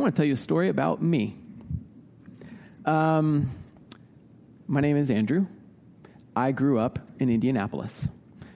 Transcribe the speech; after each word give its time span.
I 0.00 0.02
want 0.02 0.16
to 0.16 0.18
tell 0.18 0.26
you 0.26 0.32
a 0.32 0.36
story 0.38 0.70
about 0.70 1.02
me. 1.02 1.36
Um, 2.86 3.50
my 4.66 4.80
name 4.80 4.96
is 4.96 5.10
Andrew. 5.10 5.44
I 6.34 6.52
grew 6.52 6.78
up 6.78 6.98
in 7.18 7.28
Indianapolis. 7.28 8.08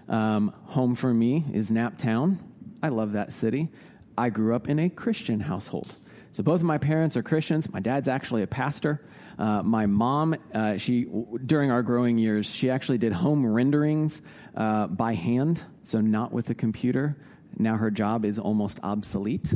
Um, 0.09 0.55
home 0.65 0.95
for 0.95 1.13
me 1.13 1.45
is 1.53 1.71
Naptown. 1.71 2.39
I 2.83 2.89
love 2.89 3.13
that 3.13 3.35
city. 3.35 3.69
I 4.17 4.31
grew 4.31 4.55
up 4.55 4.71
in 4.71 4.79
a 4.79 4.89
Christian 4.89 5.39
household. 5.39 5.95
So 6.33 6.43
both 6.43 6.61
of 6.61 6.67
my 6.67 6.79
parents 6.79 7.15
are 7.15 7.23
Christians. 7.23 7.71
My 7.71 7.81
dad's 7.81 8.09
actually 8.09 8.43
a 8.43 8.47
pastor. 8.47 9.05
Uh, 9.39 9.63
my 9.63 9.85
mom, 9.85 10.37
uh, 10.55 10.79
she 10.79 11.05
during 11.45 11.71
our 11.71 11.83
growing 11.83 12.17
years, 12.17 12.47
she 12.47 12.71
actually 12.71 12.97
did 12.97 13.13
home 13.13 13.45
renderings 13.45 14.23
uh, 14.57 14.87
by 14.87 15.13
hand, 15.13 15.63
so 15.83 16.01
not 16.01 16.33
with 16.33 16.49
a 16.49 16.55
computer. 16.55 17.19
Now 17.59 17.77
her 17.77 17.91
job 17.91 18.25
is 18.25 18.39
almost 18.39 18.81
obsolete 18.83 19.53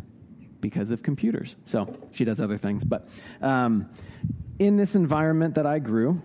because 0.60 0.90
of 0.90 1.02
computers. 1.02 1.56
So 1.64 1.96
she 2.12 2.24
does 2.24 2.40
other 2.40 2.56
things. 2.56 2.84
But 2.84 3.08
um, 3.40 3.90
in 4.58 4.76
this 4.76 4.94
environment 4.94 5.54
that 5.54 5.66
I 5.66 5.78
grew, 5.78 6.22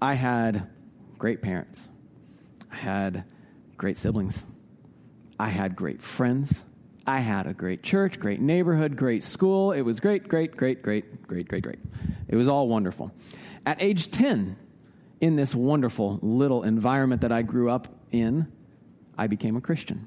I 0.00 0.14
had 0.14 0.68
great 1.18 1.42
parents. 1.42 1.88
I 2.70 2.76
had 2.76 3.24
great 3.76 3.96
siblings. 3.96 4.44
I 5.38 5.48
had 5.48 5.74
great 5.74 6.02
friends. 6.02 6.64
I 7.06 7.20
had 7.20 7.46
a 7.46 7.54
great 7.54 7.82
church, 7.82 8.20
great 8.20 8.40
neighborhood, 8.40 8.96
great 8.96 9.24
school. 9.24 9.72
It 9.72 9.82
was 9.82 10.00
great, 10.00 10.28
great, 10.28 10.54
great, 10.54 10.82
great, 10.82 11.26
great, 11.26 11.48
great, 11.48 11.62
great. 11.62 11.78
It 12.28 12.36
was 12.36 12.46
all 12.46 12.68
wonderful. 12.68 13.12
At 13.66 13.82
age 13.82 14.10
10, 14.10 14.56
in 15.20 15.36
this 15.36 15.54
wonderful 15.54 16.18
little 16.22 16.62
environment 16.62 17.22
that 17.22 17.32
I 17.32 17.42
grew 17.42 17.70
up 17.70 17.88
in, 18.10 18.50
I 19.18 19.26
became 19.26 19.56
a 19.56 19.60
Christian. 19.60 20.06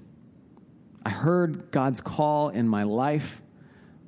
I 1.06 1.10
heard 1.10 1.70
God's 1.72 2.02
call 2.02 2.50
in 2.50 2.68
my 2.68 2.84
life, 2.84 3.42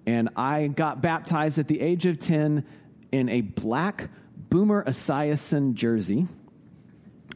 and 0.06 0.30
I 0.36 0.68
got 0.68 1.02
baptized 1.02 1.58
at 1.58 1.68
the 1.68 1.82
age 1.82 2.06
of 2.06 2.20
10 2.20 2.66
in 3.12 3.30
a 3.30 3.42
black 3.42 4.10
Boomer 4.50 4.84
Esiason 4.84 5.74
jersey 5.74 6.28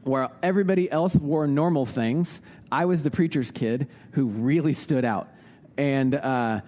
where 0.03 0.29
everybody 0.41 0.89
else 0.89 1.15
wore 1.15 1.47
normal 1.47 1.85
things. 1.85 2.41
I 2.71 2.85
was 2.85 3.03
the 3.03 3.11
preacher's 3.11 3.51
kid 3.51 3.87
who 4.11 4.27
really 4.27 4.73
stood 4.73 5.05
out. 5.05 5.29
And, 5.77 6.13
uh, 6.15 6.61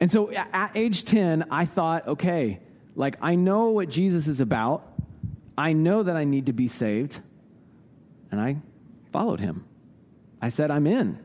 and 0.00 0.10
so 0.10 0.30
at 0.32 0.72
age 0.74 1.04
10, 1.04 1.46
I 1.50 1.64
thought, 1.64 2.06
okay, 2.08 2.60
like 2.94 3.16
I 3.22 3.34
know 3.34 3.70
what 3.70 3.88
Jesus 3.88 4.28
is 4.28 4.40
about. 4.40 4.92
I 5.56 5.72
know 5.72 6.02
that 6.02 6.16
I 6.16 6.24
need 6.24 6.46
to 6.46 6.52
be 6.52 6.68
saved. 6.68 7.20
And 8.30 8.40
I 8.40 8.58
followed 9.12 9.40
him. 9.40 9.64
I 10.42 10.50
said, 10.50 10.70
I'm 10.70 10.86
in. 10.86 11.18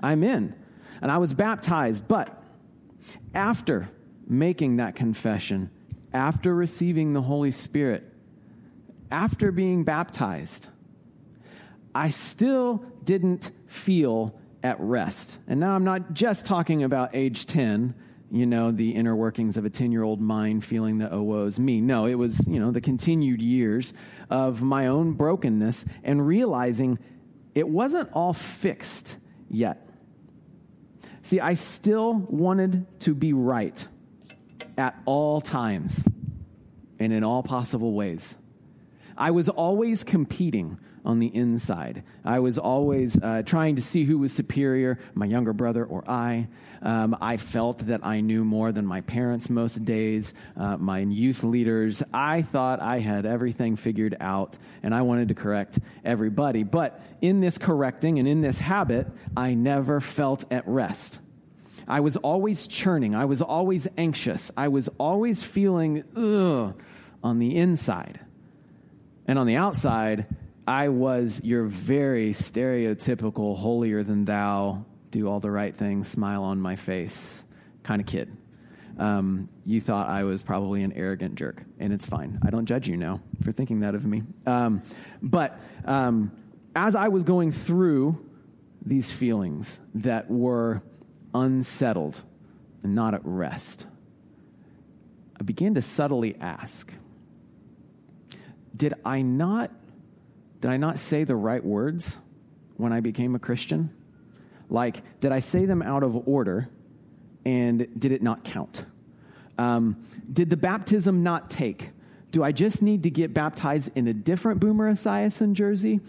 I'm 0.00 0.24
in. 0.24 0.54
And 1.00 1.10
I 1.10 1.18
was 1.18 1.34
baptized. 1.34 2.08
But 2.08 2.39
after 3.34 3.90
making 4.26 4.76
that 4.76 4.94
confession, 4.94 5.70
after 6.12 6.54
receiving 6.54 7.12
the 7.12 7.22
Holy 7.22 7.50
Spirit, 7.50 8.04
after 9.10 9.50
being 9.50 9.84
baptized, 9.84 10.68
I 11.94 12.10
still 12.10 12.84
didn't 13.04 13.50
feel 13.66 14.38
at 14.62 14.78
rest. 14.78 15.38
And 15.48 15.60
now 15.60 15.74
I'm 15.74 15.84
not 15.84 16.12
just 16.12 16.46
talking 16.46 16.82
about 16.82 17.14
age 17.14 17.46
10, 17.46 17.94
you 18.30 18.46
know, 18.46 18.70
the 18.70 18.90
inner 18.90 19.16
workings 19.16 19.56
of 19.56 19.64
a 19.64 19.70
10 19.70 19.90
year 19.90 20.02
old 20.02 20.20
mind 20.20 20.64
feeling 20.64 20.98
that, 20.98 21.12
oh, 21.12 21.22
woe 21.22 21.46
is 21.46 21.58
me. 21.58 21.80
No, 21.80 22.06
it 22.06 22.14
was, 22.14 22.46
you 22.46 22.60
know, 22.60 22.70
the 22.70 22.80
continued 22.80 23.42
years 23.42 23.92
of 24.28 24.62
my 24.62 24.86
own 24.86 25.12
brokenness 25.12 25.84
and 26.04 26.24
realizing 26.24 26.98
it 27.54 27.68
wasn't 27.68 28.10
all 28.12 28.32
fixed 28.32 29.18
yet. 29.48 29.89
See, 31.22 31.40
I 31.40 31.54
still 31.54 32.14
wanted 32.14 32.86
to 33.00 33.14
be 33.14 33.32
right 33.32 33.86
at 34.78 34.98
all 35.04 35.40
times 35.40 36.04
and 36.98 37.12
in 37.12 37.24
all 37.24 37.42
possible 37.42 37.92
ways. 37.92 38.36
I 39.16 39.30
was 39.32 39.48
always 39.48 40.02
competing 40.02 40.78
on 41.04 41.18
the 41.18 41.34
inside. 41.34 42.02
I 42.24 42.40
was 42.40 42.58
always 42.58 43.20
uh, 43.20 43.42
trying 43.44 43.76
to 43.76 43.82
see 43.82 44.04
who 44.04 44.18
was 44.18 44.32
superior, 44.32 44.98
my 45.14 45.26
younger 45.26 45.52
brother 45.52 45.84
or 45.84 46.08
I. 46.08 46.48
Um, 46.82 47.16
I 47.20 47.36
felt 47.36 47.78
that 47.86 48.04
I 48.04 48.20
knew 48.20 48.44
more 48.44 48.72
than 48.72 48.86
my 48.86 49.00
parents 49.02 49.48
most 49.50 49.84
days, 49.84 50.34
uh, 50.56 50.76
my 50.76 51.00
youth 51.00 51.42
leaders. 51.44 52.02
I 52.12 52.42
thought 52.42 52.80
I 52.80 52.98
had 52.98 53.26
everything 53.26 53.76
figured 53.76 54.16
out, 54.20 54.58
and 54.82 54.94
I 54.94 55.02
wanted 55.02 55.28
to 55.28 55.34
correct 55.34 55.78
everybody. 56.04 56.62
But 56.62 57.00
in 57.20 57.40
this 57.40 57.58
correcting 57.58 58.18
and 58.18 58.28
in 58.28 58.40
this 58.40 58.58
habit, 58.58 59.06
I 59.36 59.54
never 59.54 60.00
felt 60.00 60.50
at 60.52 60.66
rest. 60.66 61.20
I 61.88 62.00
was 62.00 62.16
always 62.16 62.66
churning. 62.66 63.14
I 63.14 63.24
was 63.24 63.42
always 63.42 63.88
anxious. 63.98 64.52
I 64.56 64.68
was 64.68 64.88
always 64.98 65.42
feeling 65.42 66.04
ugh 66.16 66.80
on 67.22 67.38
the 67.38 67.56
inside. 67.56 68.20
And 69.26 69.38
on 69.38 69.46
the 69.46 69.56
outside, 69.56 70.26
I 70.70 70.88
was 70.88 71.40
your 71.42 71.64
very 71.64 72.30
stereotypical 72.30 73.58
holier 73.58 74.04
than 74.04 74.24
thou, 74.24 74.84
do 75.10 75.28
all 75.28 75.40
the 75.40 75.50
right 75.50 75.74
things, 75.74 76.06
smile 76.06 76.44
on 76.44 76.60
my 76.60 76.76
face 76.76 77.44
kind 77.82 78.00
of 78.00 78.06
kid. 78.06 78.30
Um, 78.96 79.48
you 79.66 79.80
thought 79.80 80.08
I 80.08 80.22
was 80.22 80.42
probably 80.42 80.84
an 80.84 80.92
arrogant 80.92 81.34
jerk, 81.34 81.64
and 81.80 81.92
it's 81.92 82.06
fine. 82.06 82.38
I 82.46 82.50
don't 82.50 82.66
judge 82.66 82.88
you 82.88 82.96
now 82.96 83.20
for 83.42 83.50
thinking 83.50 83.80
that 83.80 83.96
of 83.96 84.06
me. 84.06 84.22
Um, 84.46 84.82
but 85.20 85.58
um, 85.86 86.30
as 86.76 86.94
I 86.94 87.08
was 87.08 87.24
going 87.24 87.50
through 87.50 88.24
these 88.86 89.10
feelings 89.10 89.80
that 89.96 90.30
were 90.30 90.84
unsettled 91.34 92.22
and 92.84 92.94
not 92.94 93.14
at 93.14 93.22
rest, 93.24 93.88
I 95.36 95.42
began 95.42 95.74
to 95.74 95.82
subtly 95.82 96.36
ask 96.40 96.94
Did 98.76 98.94
I 99.04 99.22
not 99.22 99.72
did 100.60 100.70
I 100.70 100.76
not 100.76 100.98
say 100.98 101.24
the 101.24 101.36
right 101.36 101.64
words 101.64 102.18
when 102.76 102.92
I 102.92 103.00
became 103.00 103.34
a 103.34 103.38
Christian? 103.38 103.90
Like, 104.68 105.02
did 105.20 105.32
I 105.32 105.40
say 105.40 105.66
them 105.66 105.82
out 105.82 106.02
of 106.02 106.28
order 106.28 106.68
and 107.44 107.88
did 107.98 108.12
it 108.12 108.22
not 108.22 108.44
count? 108.44 108.84
Um, 109.58 110.04
did 110.32 110.50
the 110.50 110.56
baptism 110.56 111.22
not 111.22 111.50
take? 111.50 111.90
Do 112.30 112.44
I 112.44 112.52
just 112.52 112.82
need 112.82 113.02
to 113.02 113.10
get 113.10 113.34
baptized 113.34 113.90
in 113.96 114.06
a 114.06 114.14
different 114.14 114.60
Boomer 114.60 114.92
Esiason 114.92 115.54
jersey? 115.54 116.00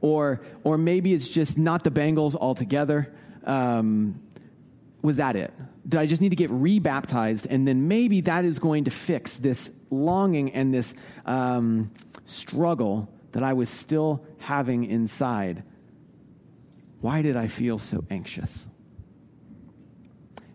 Or, 0.00 0.40
or 0.64 0.78
maybe 0.78 1.14
it's 1.14 1.28
just 1.28 1.58
not 1.58 1.84
the 1.84 1.90
Bengals 1.90 2.34
altogether? 2.34 3.12
Um, 3.44 4.20
was 5.02 5.16
that 5.16 5.36
it? 5.36 5.52
Did 5.88 5.98
I 6.00 6.06
just 6.06 6.20
need 6.20 6.28
to 6.28 6.36
get 6.36 6.50
rebaptized 6.50 7.46
and 7.48 7.66
then 7.66 7.88
maybe 7.88 8.20
that 8.22 8.44
is 8.44 8.58
going 8.58 8.84
to 8.84 8.90
fix 8.90 9.38
this 9.38 9.70
longing 9.90 10.52
and 10.52 10.74
this 10.74 10.94
um, 11.24 11.90
struggle 12.26 13.08
that 13.32 13.42
I 13.42 13.52
was 13.52 13.70
still 13.70 14.24
having 14.38 14.84
inside. 14.84 15.62
Why 17.00 17.22
did 17.22 17.36
I 17.36 17.46
feel 17.46 17.78
so 17.78 18.04
anxious? 18.10 18.68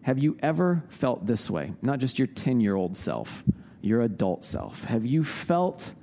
Have 0.02 0.20
you 0.20 0.38
ever 0.42 0.84
felt 0.90 1.26
this 1.26 1.50
way? 1.50 1.74
Not 1.82 2.00
just 2.00 2.20
your 2.20 2.28
10 2.28 2.60
year 2.60 2.76
old 2.76 2.96
self, 2.96 3.44
your 3.82 4.02
adult 4.02 4.46
self. 4.46 4.84
Have 4.84 5.06
you 5.06 5.24
felt 5.24 5.94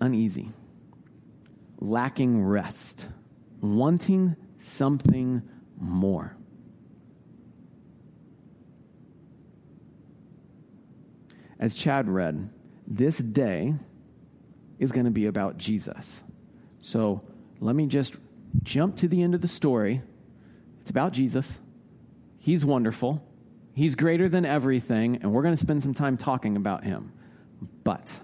uneasy, 0.00 0.52
lacking 1.80 2.44
rest, 2.44 3.08
wanting 3.60 4.36
something 4.58 5.42
more? 5.80 6.36
As 11.58 11.74
Chad 11.74 12.08
read, 12.08 12.50
this 12.86 13.18
day 13.18 13.74
is 14.78 14.92
going 14.92 15.06
to 15.06 15.10
be 15.10 15.26
about 15.26 15.58
Jesus. 15.58 16.22
So 16.82 17.22
let 17.60 17.74
me 17.74 17.86
just 17.86 18.16
jump 18.62 18.96
to 18.96 19.08
the 19.08 19.22
end 19.22 19.34
of 19.34 19.40
the 19.40 19.48
story. 19.48 20.02
It's 20.80 20.90
about 20.90 21.12
Jesus. 21.12 21.60
He's 22.38 22.64
wonderful. 22.64 23.26
He's 23.74 23.94
greater 23.94 24.28
than 24.28 24.44
everything, 24.46 25.16
and 25.16 25.32
we're 25.32 25.42
going 25.42 25.54
to 25.54 25.60
spend 25.60 25.82
some 25.82 25.94
time 25.94 26.16
talking 26.16 26.56
about 26.56 26.84
him. 26.84 27.12
But 27.84 28.20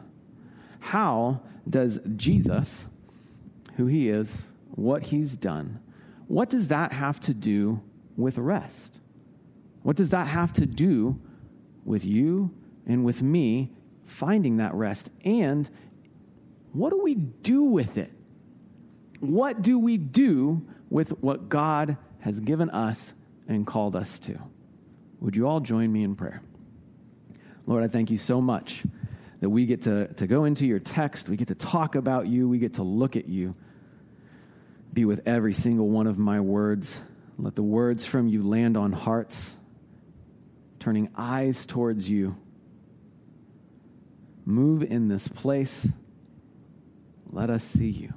how 0.80 1.42
does 1.68 2.00
Jesus, 2.16 2.88
who 3.76 3.86
he 3.86 4.08
is, 4.08 4.46
what 4.70 5.04
he's 5.04 5.36
done, 5.36 5.80
what 6.26 6.48
does 6.48 6.68
that 6.68 6.92
have 6.92 7.20
to 7.20 7.34
do 7.34 7.82
with 8.16 8.38
rest? 8.38 8.98
What 9.82 9.96
does 9.96 10.10
that 10.10 10.28
have 10.28 10.52
to 10.54 10.66
do 10.66 11.20
with 11.84 12.04
you 12.04 12.54
and 12.86 13.04
with 13.04 13.22
me 13.22 13.72
finding 14.04 14.56
that 14.58 14.74
rest 14.74 15.10
and 15.24 15.68
what 16.72 16.90
do 16.90 17.02
we 17.02 17.14
do 17.14 17.64
with 17.64 17.98
it? 17.98 18.10
What 19.20 19.62
do 19.62 19.78
we 19.78 19.96
do 19.98 20.66
with 20.90 21.10
what 21.22 21.48
God 21.48 21.96
has 22.20 22.40
given 22.40 22.70
us 22.70 23.14
and 23.46 23.66
called 23.66 23.94
us 23.94 24.18
to? 24.20 24.38
Would 25.20 25.36
you 25.36 25.46
all 25.46 25.60
join 25.60 25.92
me 25.92 26.02
in 26.02 26.16
prayer? 26.16 26.42
Lord, 27.66 27.84
I 27.84 27.88
thank 27.88 28.10
you 28.10 28.16
so 28.16 28.40
much 28.40 28.82
that 29.40 29.50
we 29.50 29.66
get 29.66 29.82
to, 29.82 30.12
to 30.14 30.26
go 30.26 30.44
into 30.44 30.66
your 30.66 30.78
text, 30.78 31.28
we 31.28 31.36
get 31.36 31.48
to 31.48 31.54
talk 31.54 31.94
about 31.94 32.26
you, 32.26 32.48
we 32.48 32.58
get 32.58 32.74
to 32.74 32.82
look 32.82 33.16
at 33.16 33.28
you. 33.28 33.54
Be 34.92 35.04
with 35.04 35.22
every 35.26 35.54
single 35.54 35.88
one 35.88 36.06
of 36.06 36.18
my 36.18 36.40
words. 36.40 37.00
Let 37.38 37.56
the 37.56 37.62
words 37.62 38.04
from 38.04 38.28
you 38.28 38.42
land 38.42 38.76
on 38.76 38.92
hearts 38.92 39.56
turning 40.82 41.08
eyes 41.16 41.64
towards 41.64 42.10
you. 42.10 42.36
Move 44.44 44.82
in 44.82 45.06
this 45.06 45.28
place. 45.28 45.88
Let 47.32 47.48
us 47.48 47.64
see 47.64 47.88
you. 47.88 48.12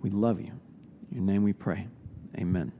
We 0.00 0.08
love 0.08 0.40
you. 0.40 0.52
In 1.10 1.18
your 1.18 1.24
name 1.24 1.42
we 1.42 1.52
pray. 1.52 1.88
Amen. 2.38 2.72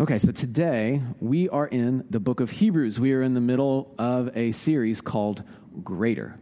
Okay, 0.00 0.18
so 0.18 0.32
today 0.32 1.02
we 1.20 1.48
are 1.48 1.68
in 1.68 2.04
the 2.10 2.18
book 2.18 2.40
of 2.40 2.50
Hebrews. 2.50 2.98
We 2.98 3.12
are 3.12 3.22
in 3.22 3.34
the 3.34 3.40
middle 3.40 3.94
of 3.96 4.36
a 4.36 4.50
series 4.52 5.00
called 5.00 5.44
Greater. 5.84 6.36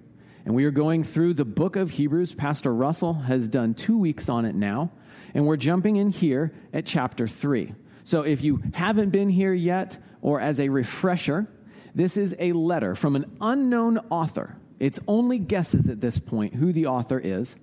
And 0.47 0.55
we 0.55 0.65
are 0.65 0.71
going 0.71 1.05
through 1.05 1.35
the 1.35 1.45
book 1.45 1.77
of 1.77 1.91
Hebrews. 1.91 2.35
Pastor 2.35 2.75
Russell 2.75 3.13
has 3.13 3.47
done 3.47 3.75
two 3.75 3.99
weeks 3.99 4.31
on 4.31 4.47
it 4.47 4.55
now. 4.55 4.91
And 5.35 5.47
we're 5.47 5.59
jumping 5.59 5.97
in 5.97 6.09
here 6.11 6.55
at 6.73 6.87
chapter 6.87 7.29
3. 7.29 7.75
So 8.05 8.23
if 8.23 8.43
you 8.43 8.63
haven't 8.73 9.11
been 9.11 9.29
here 9.29 9.53
yet, 9.53 9.99
or 10.23 10.41
as 10.41 10.61
a 10.61 10.71
refresher, 10.71 11.47
this 11.95 12.17
is 12.17 12.35
a 12.39 12.53
letter 12.53 12.95
from 12.95 13.17
an 13.17 13.37
unknown 13.41 13.99
author. 14.11 14.57
It's 14.79 15.01
only 15.07 15.39
guesses 15.39 15.89
at 15.89 16.01
this 16.01 16.19
point 16.19 16.55
who 16.55 16.73
the 16.73 16.87
author 16.87 17.19
is. 17.19 17.57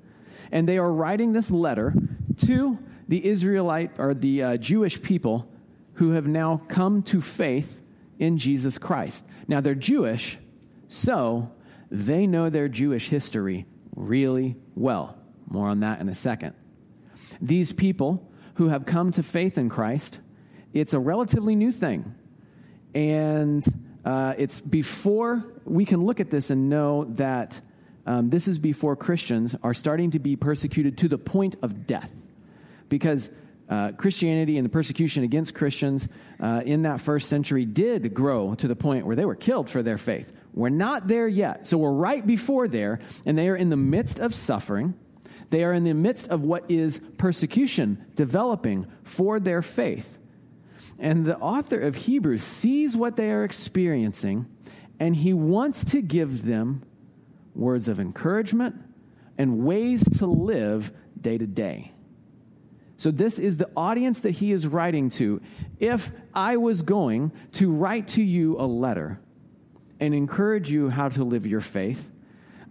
And 0.51 0.67
they 0.67 0.77
are 0.77 0.91
writing 0.91 1.33
this 1.33 1.51
letter 1.51 1.93
to 2.37 2.79
the 3.07 3.25
Israelite 3.25 3.91
or 3.97 4.13
the 4.13 4.43
uh, 4.43 4.57
Jewish 4.57 5.01
people 5.01 5.47
who 5.95 6.11
have 6.11 6.27
now 6.27 6.61
come 6.67 7.03
to 7.03 7.21
faith 7.21 7.81
in 8.17 8.37
Jesus 8.37 8.77
Christ. 8.77 9.25
Now, 9.47 9.61
they're 9.61 9.75
Jewish, 9.75 10.37
so 10.87 11.51
they 11.89 12.27
know 12.27 12.49
their 12.49 12.69
Jewish 12.69 13.09
history 13.09 13.65
really 13.95 14.55
well. 14.75 15.17
More 15.49 15.67
on 15.67 15.81
that 15.81 15.99
in 15.99 16.07
a 16.07 16.15
second. 16.15 16.53
These 17.41 17.73
people 17.73 18.31
who 18.55 18.69
have 18.69 18.85
come 18.85 19.11
to 19.11 19.23
faith 19.23 19.57
in 19.57 19.69
Christ, 19.69 20.19
it's 20.73 20.93
a 20.93 20.99
relatively 20.99 21.55
new 21.55 21.71
thing. 21.71 22.15
And 22.93 23.65
uh, 24.05 24.33
it's 24.37 24.61
before 24.61 25.45
we 25.65 25.85
can 25.85 26.03
look 26.03 26.19
at 26.19 26.29
this 26.29 26.49
and 26.49 26.69
know 26.69 27.05
that 27.15 27.61
um, 28.05 28.29
this 28.29 28.47
is 28.47 28.59
before 28.59 28.95
Christians 28.95 29.55
are 29.63 29.73
starting 29.73 30.11
to 30.11 30.19
be 30.19 30.35
persecuted 30.35 30.97
to 30.99 31.07
the 31.07 31.17
point 31.17 31.55
of 31.61 31.85
death. 31.85 32.11
Because 32.89 33.29
uh, 33.69 33.93
Christianity 33.93 34.57
and 34.57 34.65
the 34.65 34.69
persecution 34.69 35.23
against 35.23 35.55
Christians 35.55 36.07
uh, 36.39 36.61
in 36.65 36.81
that 36.81 36.99
first 36.99 37.29
century 37.29 37.63
did 37.63 38.13
grow 38.13 38.53
to 38.55 38.67
the 38.67 38.75
point 38.75 39.05
where 39.05 39.15
they 39.15 39.23
were 39.23 39.35
killed 39.35 39.69
for 39.69 39.81
their 39.81 39.97
faith. 39.97 40.33
We're 40.53 40.69
not 40.69 41.07
there 41.07 41.27
yet. 41.27 41.67
So 41.67 41.77
we're 41.77 41.93
right 41.93 42.25
before 42.25 42.67
there, 42.67 42.99
and 43.25 43.37
they 43.37 43.47
are 43.47 43.55
in 43.55 43.69
the 43.69 43.77
midst 43.77 44.19
of 44.19 44.35
suffering. 44.35 44.93
They 45.51 45.63
are 45.63 45.71
in 45.71 45.85
the 45.85 45.93
midst 45.93 46.27
of 46.27 46.41
what 46.41 46.69
is 46.69 47.01
persecution 47.17 48.05
developing 48.15 48.87
for 49.03 49.39
their 49.39 49.61
faith. 49.61 50.17
And 50.99 51.25
the 51.25 51.37
author 51.37 51.79
of 51.79 51.95
Hebrews 51.95 52.43
sees 52.43 52.95
what 52.95 53.15
they 53.15 53.31
are 53.31 53.43
experiencing, 53.43 54.45
and 55.01 55.15
he 55.15 55.33
wants 55.33 55.83
to 55.83 55.99
give 55.99 56.45
them 56.45 56.83
words 57.55 57.87
of 57.87 57.99
encouragement 57.99 58.75
and 59.35 59.65
ways 59.65 60.03
to 60.19 60.27
live 60.27 60.93
day 61.19 61.39
to 61.39 61.47
day. 61.47 61.91
So, 62.97 63.09
this 63.09 63.39
is 63.39 63.57
the 63.57 63.67
audience 63.75 64.19
that 64.19 64.29
he 64.29 64.51
is 64.51 64.67
writing 64.67 65.09
to. 65.11 65.41
If 65.79 66.11
I 66.35 66.57
was 66.57 66.83
going 66.83 67.31
to 67.53 67.71
write 67.71 68.09
to 68.09 68.21
you 68.21 68.55
a 68.59 68.67
letter 68.67 69.19
and 69.99 70.13
encourage 70.13 70.69
you 70.69 70.89
how 70.89 71.09
to 71.09 71.23
live 71.23 71.47
your 71.47 71.61
faith, 71.61 72.11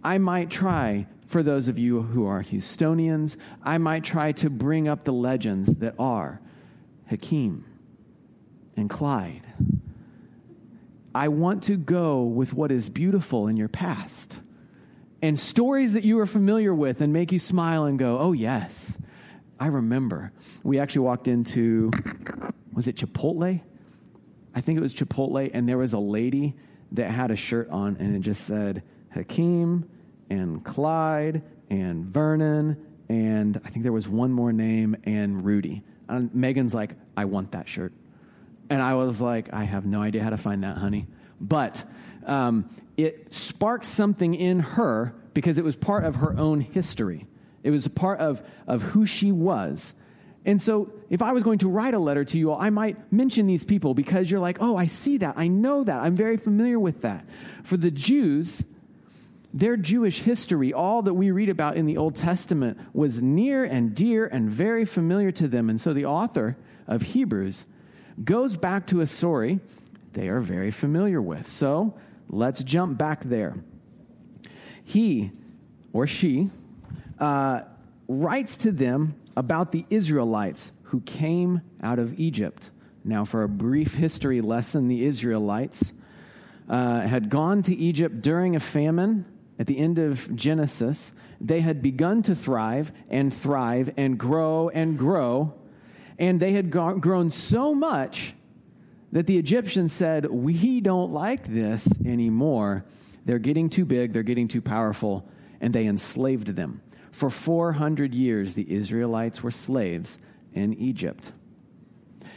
I 0.01 0.17
might 0.17 0.49
try, 0.49 1.07
for 1.27 1.43
those 1.43 1.67
of 1.67 1.77
you 1.77 2.01
who 2.01 2.25
are 2.25 2.41
Houstonians, 2.41 3.35
I 3.61 3.77
might 3.77 4.05
try 4.05 4.31
to 4.31 4.49
bring 4.49 4.87
up 4.87 5.03
the 5.03 5.11
legends 5.11 5.75
that 5.75 5.95
are 5.99 6.39
Hakeem 7.09 7.65
and 8.77 8.89
Clyde. 8.89 9.45
I 11.13 11.27
want 11.27 11.63
to 11.63 11.77
go 11.77 12.23
with 12.23 12.53
what 12.53 12.71
is 12.71 12.89
beautiful 12.89 13.47
in 13.47 13.57
your 13.57 13.67
past 13.67 14.39
and 15.21 15.39
stories 15.39 15.93
that 15.93 16.03
you 16.03 16.19
are 16.19 16.25
familiar 16.25 16.73
with 16.73 17.01
and 17.01 17.13
make 17.13 17.31
you 17.31 17.39
smile 17.39 17.83
and 17.85 17.99
go, 17.99 18.17
oh, 18.17 18.31
yes, 18.31 18.97
I 19.59 19.67
remember. 19.67 20.31
We 20.63 20.79
actually 20.79 21.01
walked 21.01 21.27
into, 21.27 21.91
was 22.73 22.87
it 22.87 22.95
Chipotle? 22.95 23.61
I 24.55 24.61
think 24.61 24.77
it 24.77 24.81
was 24.81 24.93
Chipotle, 24.93 25.49
and 25.53 25.69
there 25.69 25.77
was 25.77 25.93
a 25.93 25.99
lady 25.99 26.55
that 26.93 27.11
had 27.11 27.31
a 27.31 27.35
shirt 27.35 27.69
on 27.69 27.97
and 27.99 28.15
it 28.15 28.19
just 28.19 28.43
said 28.43 28.83
Hakeem 29.13 29.89
and 30.29 30.63
Clyde 30.63 31.43
and 31.69 32.05
Vernon 32.05 32.85
and 33.07 33.59
I 33.65 33.69
think 33.69 33.83
there 33.83 33.91
was 33.91 34.07
one 34.07 34.31
more 34.31 34.53
name 34.53 34.95
and 35.03 35.43
Rudy. 35.43 35.83
And 36.07 36.33
Megan's 36.33 36.73
like, 36.73 36.95
I 37.15 37.25
want 37.25 37.51
that 37.51 37.67
shirt. 37.67 37.91
And 38.71 38.81
I 38.81 38.93
was 38.93 39.19
like, 39.19 39.53
I 39.53 39.65
have 39.65 39.85
no 39.85 40.01
idea 40.01 40.23
how 40.23 40.29
to 40.29 40.37
find 40.37 40.63
that, 40.63 40.77
honey. 40.77 41.05
But 41.41 41.83
um, 42.25 42.69
it 42.95 43.33
sparked 43.33 43.83
something 43.83 44.33
in 44.33 44.61
her 44.61 45.13
because 45.33 45.57
it 45.57 45.65
was 45.65 45.75
part 45.75 46.05
of 46.05 46.15
her 46.15 46.37
own 46.37 46.61
history. 46.61 47.27
It 47.63 47.71
was 47.71 47.85
a 47.85 47.89
part 47.89 48.21
of, 48.21 48.41
of 48.67 48.81
who 48.81 49.05
she 49.05 49.33
was. 49.33 49.93
And 50.45 50.61
so, 50.61 50.89
if 51.09 51.21
I 51.21 51.33
was 51.33 51.43
going 51.43 51.59
to 51.59 51.67
write 51.67 51.93
a 51.93 51.99
letter 51.99 52.23
to 52.23 52.37
you 52.37 52.51
all, 52.51 52.61
I 52.61 52.69
might 52.69 53.11
mention 53.11 53.45
these 53.45 53.65
people 53.65 53.93
because 53.93 54.31
you're 54.31 54.39
like, 54.39 54.59
oh, 54.61 54.77
I 54.77 54.85
see 54.85 55.17
that. 55.17 55.37
I 55.37 55.49
know 55.49 55.83
that. 55.83 56.01
I'm 56.01 56.15
very 56.15 56.37
familiar 56.37 56.79
with 56.79 57.01
that. 57.01 57.25
For 57.63 57.75
the 57.75 57.91
Jews, 57.91 58.63
their 59.53 59.75
Jewish 59.75 60.19
history, 60.21 60.71
all 60.71 61.01
that 61.01 61.13
we 61.13 61.31
read 61.31 61.49
about 61.49 61.75
in 61.75 61.87
the 61.87 61.97
Old 61.97 62.15
Testament, 62.15 62.79
was 62.93 63.21
near 63.21 63.65
and 63.65 63.93
dear 63.93 64.25
and 64.25 64.49
very 64.49 64.85
familiar 64.85 65.33
to 65.33 65.49
them. 65.49 65.69
And 65.69 65.79
so, 65.79 65.91
the 65.91 66.05
author 66.05 66.55
of 66.87 67.01
Hebrews 67.01 67.65
goes 68.23 68.55
back 68.55 68.87
to 68.87 69.01
a 69.01 69.07
story 69.07 69.59
they 70.13 70.29
are 70.29 70.41
very 70.41 70.71
familiar 70.71 71.21
with. 71.21 71.47
So, 71.47 71.93
let's 72.29 72.63
jump 72.63 72.97
back 72.97 73.23
there. 73.23 73.55
He 74.83 75.31
or 75.93 76.07
she 76.07 76.49
uh, 77.19 77.61
writes 78.07 78.57
to 78.57 78.71
them 78.71 79.15
about 79.37 79.71
the 79.71 79.85
Israelites 79.89 80.71
who 80.83 81.01
came 81.01 81.61
out 81.81 81.99
of 81.99 82.19
Egypt. 82.19 82.69
Now, 83.03 83.25
for 83.25 83.43
a 83.43 83.49
brief 83.49 83.95
history 83.95 84.41
lesson, 84.41 84.87
the 84.87 85.05
Israelites 85.05 85.93
uh, 86.69 87.01
had 87.01 87.29
gone 87.29 87.63
to 87.63 87.75
Egypt 87.75 88.21
during 88.21 88.55
a 88.55 88.59
famine 88.59 89.25
at 89.57 89.67
the 89.67 89.77
end 89.77 89.97
of 89.97 90.33
Genesis. 90.35 91.13
They 91.39 91.61
had 91.61 91.81
begun 91.81 92.23
to 92.23 92.35
thrive 92.35 92.91
and 93.09 93.33
thrive 93.33 93.93
and 93.97 94.17
grow 94.17 94.69
and 94.69 94.97
grow, 94.97 95.53
and 96.21 96.39
they 96.39 96.53
had 96.53 96.69
grown 96.69 97.31
so 97.31 97.73
much 97.73 98.35
that 99.11 99.25
the 99.25 99.39
Egyptians 99.39 99.91
said, 99.91 100.27
We 100.27 100.79
don't 100.79 101.11
like 101.11 101.47
this 101.47 101.89
anymore. 102.05 102.85
They're 103.25 103.39
getting 103.39 103.71
too 103.71 103.85
big, 103.85 104.13
they're 104.13 104.21
getting 104.21 104.47
too 104.47 104.61
powerful, 104.61 105.27
and 105.59 105.73
they 105.73 105.87
enslaved 105.87 106.49
them. 106.55 106.81
For 107.11 107.31
400 107.31 108.13
years, 108.13 108.53
the 108.53 108.71
Israelites 108.71 109.41
were 109.41 109.51
slaves 109.51 110.19
in 110.53 110.75
Egypt. 110.75 111.31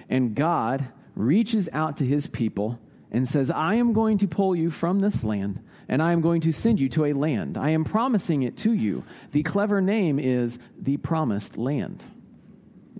And 0.09 0.35
God 0.35 0.89
reaches 1.15 1.69
out 1.73 1.99
to 1.99 2.07
his 2.07 2.27
people 2.27 2.81
and 3.11 3.29
says, 3.29 3.51
I 3.51 3.75
am 3.75 3.93
going 3.93 4.17
to 4.19 4.27
pull 4.27 4.57
you 4.57 4.71
from 4.71 5.01
this 5.01 5.23
land, 5.23 5.63
and 5.89 6.01
I 6.01 6.13
am 6.13 6.23
going 6.23 6.41
to 6.43 6.53
send 6.53 6.81
you 6.81 6.89
to 6.91 7.05
a 7.05 7.13
land. 7.13 7.59
I 7.59 7.71
am 7.71 7.85
promising 7.85 8.45
it 8.45 8.57
to 8.59 8.73
you. 8.73 9.05
The 9.33 9.43
clever 9.43 9.83
name 9.83 10.19
is 10.19 10.59
the 10.79 10.97
promised 10.97 11.59
land. 11.59 12.03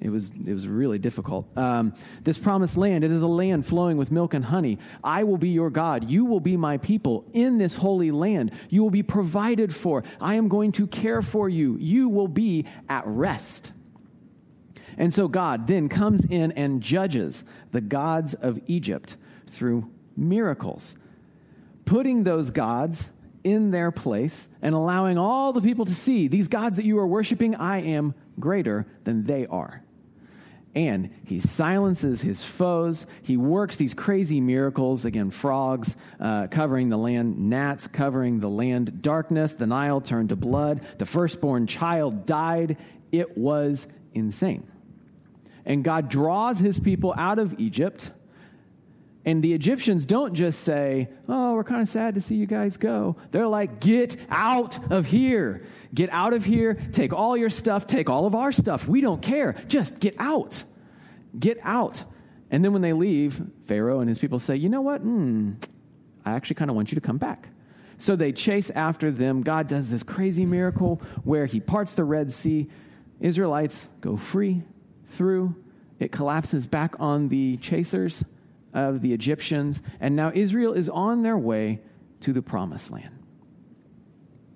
It 0.01 0.11
was, 0.11 0.31
it 0.31 0.53
was 0.53 0.67
really 0.67 0.99
difficult. 0.99 1.47
Um, 1.57 1.95
this 2.23 2.37
promised 2.37 2.77
land, 2.77 3.05
it 3.05 3.13
is 3.13 3.23
a 3.23 3.29
land 3.29 3.65
flowing 3.65 3.97
with 3.97 4.11
milk 4.11 4.35
and 4.35 4.45
honey. 4.45 4.79
I 5.03 5.25
will 5.25 5.39
be 5.39 5.51
your 5.51 5.71
God. 5.71 6.11
You 6.11 6.25
will 6.25 6.41
be 6.41 6.57
my 6.57 6.79
people 6.79 7.25
in 7.33 7.59
this 7.59 7.77
holy 7.77 8.11
land. 8.11 8.51
You 8.69 8.83
will 8.83 8.91
be 8.91 9.03
provided 9.03 9.75
for. 9.75 10.03
I 10.21 10.35
am 10.35 10.49
going 10.49 10.73
to 10.73 10.87
care 10.87 11.23
for 11.23 11.49
you. 11.49 11.77
You 11.79 12.09
will 12.09 12.29
be 12.29 12.67
at 12.89 13.07
rest. 13.07 13.73
And 14.99 15.15
so 15.15 15.29
God 15.29 15.67
then 15.67 15.89
comes 15.89 16.25
in 16.25 16.53
and 16.53 16.83
judges 16.83 17.45
the 17.71 17.81
gods 17.81 18.35
of 18.35 18.61
Egypt 18.67 19.17
through 19.47 19.91
miracles, 20.17 20.97
putting 21.85 22.25
those 22.25 22.51
gods 22.51 23.11
in 23.43 23.71
their 23.71 23.91
place 23.91 24.49
and 24.63 24.75
allowing 24.75 25.19
all 25.19 25.53
the 25.53 25.61
people 25.61 25.85
to 25.85 25.95
see 25.95 26.29
these 26.29 26.49
gods 26.49 26.77
that 26.79 26.85
you 26.85 26.99
are 26.99 27.07
worshiping, 27.07 27.55
I 27.55 27.83
am 27.83 28.15
greater 28.41 28.87
than 29.05 29.25
they 29.25 29.47
are 29.47 29.84
and 30.75 31.11
he 31.25 31.39
silences 31.39 32.21
his 32.21 32.43
foes. 32.43 33.07
He 33.23 33.37
works 33.37 33.77
these 33.77 33.95
crazy 33.95 34.41
miracles 34.41 35.05
again, 35.05 35.31
frogs 35.31 35.97
uh, 36.19 36.49
covering 36.49 36.89
the 36.89 36.97
land, 36.97 37.51
gnats 37.51 37.87
covering 37.87 38.41
the 38.41 38.49
land, 38.49 39.01
darkness, 39.03 39.55
the 39.55 39.67
Nile 39.67 40.01
turned 40.01 40.31
to 40.31 40.37
blood, 40.37 40.81
the 40.99 41.07
firstborn 41.07 41.67
child 41.67 42.27
died. 42.27 42.77
It 43.13 43.39
was 43.39 43.87
insane. 44.13 44.67
And 45.65 45.85
God 45.85 46.09
draws 46.09 46.59
his 46.59 46.79
people 46.79 47.15
out 47.17 47.39
of 47.39 47.59
Egypt. 47.59 48.11
And 49.27 49.43
the 49.43 49.55
Egyptians 49.55 50.05
don't 50.05 50.35
just 50.35 50.61
say, 50.61 51.09
Oh, 51.29 51.55
we're 51.55 51.65
kind 51.65 51.81
of 51.81 51.89
sad 51.89 52.15
to 52.17 52.21
see 52.21 52.35
you 52.35 52.47
guys 52.47 52.77
go. 52.77 53.17
They're 53.31 53.47
like, 53.47 53.81
Get 53.81 54.17
out 54.29 54.93
of 54.93 55.07
here. 55.07 55.65
Get 55.95 56.11
out 56.11 56.35
of 56.35 56.45
here. 56.45 56.75
Take 56.93 57.13
all 57.13 57.37
your 57.37 57.51
stuff. 57.51 57.87
Take 57.87 58.11
all 58.11 58.27
of 58.27 58.35
our 58.35 58.53
stuff. 58.53 58.87
We 58.87 59.01
don't 59.01 59.23
care. 59.23 59.55
Just 59.69 59.99
get 60.01 60.15
out. 60.19 60.63
Get 61.39 61.59
out. 61.63 62.05
And 62.51 62.65
then 62.65 62.73
when 62.73 62.83
they 62.83 62.93
leave, 62.93 63.43
Pharaoh 63.65 64.01
and 64.01 64.09
his 64.09 64.19
people 64.19 64.39
say, 64.39 64.57
You 64.57 64.69
know 64.69 64.83
what? 64.83 65.01
Hmm, 65.01 65.53
I 66.25 66.33
actually 66.33 66.57
kind 66.57 66.71
of 66.71 66.77
want 66.77 66.93
you 66.93 66.97
to 66.97 67.07
come 67.07 67.19
back. 67.19 67.49
So 67.97 68.17
they 68.17 68.33
chase 68.33 68.71
after 68.71 69.11
them. 69.11 69.43
God 69.43 69.69
does 69.69 69.91
this 69.91 70.03
crazy 70.03 70.45
miracle 70.45 71.01
where 71.23 71.47
he 71.47 71.61
parts 71.61 71.95
the 71.95 72.05
Red 72.05 72.33
Sea. 72.33 72.69
Israelites 73.21 73.89
go 74.01 74.17
free 74.17 74.63
through. 75.07 75.55
It 75.99 76.13
collapses 76.13 76.67
back 76.67 76.97
on 76.99 77.29
the 77.29 77.57
chasers 77.59 78.25
of 78.75 79.01
the 79.01 79.15
Egyptians. 79.15 79.81
And 80.01 80.15
now 80.15 80.33
Israel 80.35 80.75
is 80.75 80.89
on 80.89 81.23
their 81.23 81.39
way 81.39 81.81
to 82.21 82.33
the 82.33 82.43
promised 82.43 82.91
land. 82.91 83.19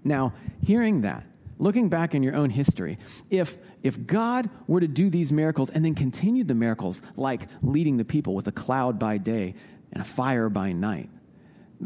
Now, 0.04 0.34
hearing 0.62 1.02
that, 1.02 1.26
looking 1.58 1.88
back 1.88 2.14
in 2.14 2.22
your 2.22 2.34
own 2.34 2.50
history, 2.50 2.98
if, 3.30 3.56
if 3.82 4.06
God 4.06 4.50
were 4.66 4.80
to 4.80 4.88
do 4.88 5.10
these 5.10 5.32
miracles 5.32 5.70
and 5.70 5.84
then 5.84 5.94
continue 5.94 6.44
the 6.44 6.54
miracles, 6.54 7.02
like 7.16 7.48
leading 7.62 7.96
the 7.96 8.04
people 8.04 8.34
with 8.34 8.46
a 8.46 8.52
cloud 8.52 8.98
by 8.98 9.18
day 9.18 9.54
and 9.92 10.02
a 10.02 10.04
fire 10.04 10.48
by 10.48 10.72
night, 10.72 11.10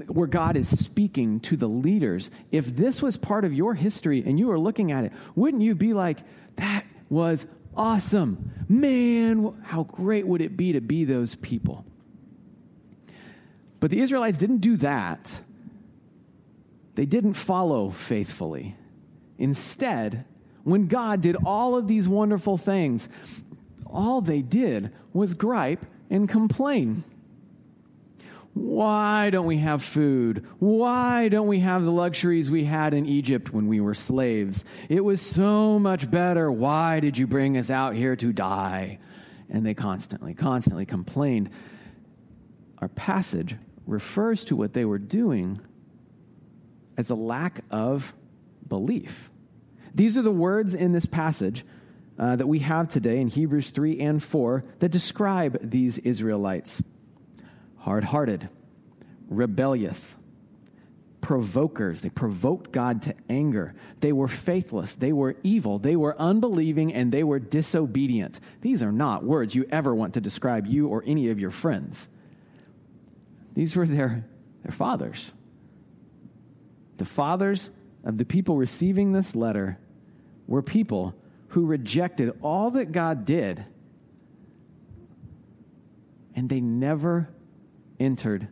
where 0.07 0.27
God 0.27 0.57
is 0.57 0.69
speaking 0.79 1.41
to 1.41 1.57
the 1.57 1.69
leaders, 1.69 2.31
if 2.51 2.77
this 2.77 3.03
was 3.03 3.17
part 3.17 3.45
of 3.45 3.53
your 3.53 3.75
history 3.75 4.23
and 4.25 4.39
you 4.39 4.47
were 4.47 4.59
looking 4.59 4.91
at 4.91 5.05
it, 5.05 5.13
wouldn't 5.35 5.63
you 5.63 5.75
be 5.75 5.93
like, 5.93 6.19
that 6.57 6.85
was 7.11 7.47
awesome? 7.77 8.53
Man, 8.69 9.55
how 9.65 9.85
great 9.85 10.27
would 10.27 10.41
it 10.41 10.57
be 10.57 10.73
to 10.73 10.81
be 10.81 11.05
those 11.05 11.35
people? 11.35 11.85
But 13.83 13.91
the 13.91 14.01
Israelites 14.01 14.39
didn't 14.39 14.59
do 14.59 14.77
that. 14.77 15.41
They 16.95 17.05
didn't 17.05 17.35
follow 17.35 17.91
faithfully. 17.91 18.77
Instead, 19.39 20.25
when 20.63 20.87
God 20.87 21.21
did 21.21 21.35
all 21.45 21.77
of 21.77 21.89
these 21.89 22.09
wonderful 22.09 22.57
things, 22.57 23.09
all 23.85 24.21
they 24.21 24.41
did 24.41 24.95
was 25.13 25.35
gripe 25.35 25.85
and 26.09 26.29
complain. 26.29 27.03
Why 28.55 29.31
don't 29.31 29.47
we 29.47 29.57
have 29.57 29.83
food? 29.83 30.47
Why 30.61 31.29
don't 31.29 31.49
we 31.49 31.59
have 31.59 31.85
the 31.85 31.91
luxuries 31.91 32.49
we 32.49 32.63
had 32.63 32.95
in 32.95 33.05
Egypt 33.05 33.53
when 33.53 33.67
we 33.67 33.81
were 33.81 33.95
slaves? 33.95 34.65
It 34.89 35.05
was 35.05 35.21
so 35.21 35.81
much 35.81 36.09
better. 36.09 36.53
Why 36.53 37.01
did 37.01 37.19
you 37.19 37.27
bring 37.27 37.59
us 37.59 37.69
out 37.69 37.97
here 37.97 38.15
to 38.15 38.33
die? 38.33 39.01
And 39.51 39.67
they 39.67 39.75
constantly, 39.75 40.35
constantly 40.35 40.87
complained. 40.87 41.51
Our 42.79 42.87
passage 42.87 43.57
refers 43.87 44.45
to 44.45 44.57
what 44.57 44.73
they 44.73 44.85
were 44.85 44.99
doing 44.99 45.61
as 46.97 47.11
a 47.11 47.15
lack 47.15 47.65
of 47.71 48.15
belief. 48.69 49.31
These 49.95 50.17
are 50.17 50.23
the 50.23 50.31
words 50.31 50.75
in 50.75 50.93
this 50.93 51.07
passage 51.07 51.65
uh, 52.19 52.37
that 52.37 52.47
we 52.47 52.61
have 52.61 52.89
today 52.89 53.21
in 53.21 53.29
Hebrews 53.29 53.71
3 53.71 54.01
and 54.01 54.23
4 54.23 54.65
that 54.79 54.91
describe 54.91 55.59
these 55.71 55.99
Israelites 55.99 56.83
hard 57.79 58.05
hearted, 58.05 58.49
rebellious, 59.29 60.17
provokers. 61.21 62.03
They 62.03 62.11
provoked 62.11 62.73
God 62.73 63.03
to 63.03 63.15
anger. 63.29 63.75
They 64.01 64.13
were 64.13 64.29
faithless. 64.29 64.95
They 64.95 65.13
were 65.13 65.37
evil. 65.43 65.79
They 65.79 65.97
were 65.97 66.21
unbelieving 66.21 66.93
and 66.93 67.11
they 67.11 67.25
were 67.25 67.39
disobedient. 67.39 68.39
These 68.61 68.83
are 68.83 68.93
not 68.93 69.25
words 69.25 69.55
you 69.55 69.67
ever 69.71 69.95
want 69.95 70.15
to 70.15 70.21
describe 70.21 70.67
you 70.67 70.89
or 70.89 71.03
any 71.07 71.31
of 71.31 71.41
your 71.41 71.51
friends. 71.51 72.09
These 73.55 73.77
were 73.77 73.87
their, 73.87 74.25
their 74.63 74.73
fathers. 74.73 75.33
The 76.97 77.05
fathers 77.05 77.71
of 78.05 78.17
the 78.17 78.25
people 78.25 78.57
receiving 78.57 79.13
this 79.13 79.35
letter 79.35 79.79
were 80.47 80.63
people 80.63 81.15
who 81.49 81.67
rejected 81.67 82.33
all 82.43 82.71
that 82.73 82.93
God 82.93 83.25
did, 83.25 83.65
and 86.35 86.49
they 86.49 86.61
never 86.61 87.29
entered 88.01 88.49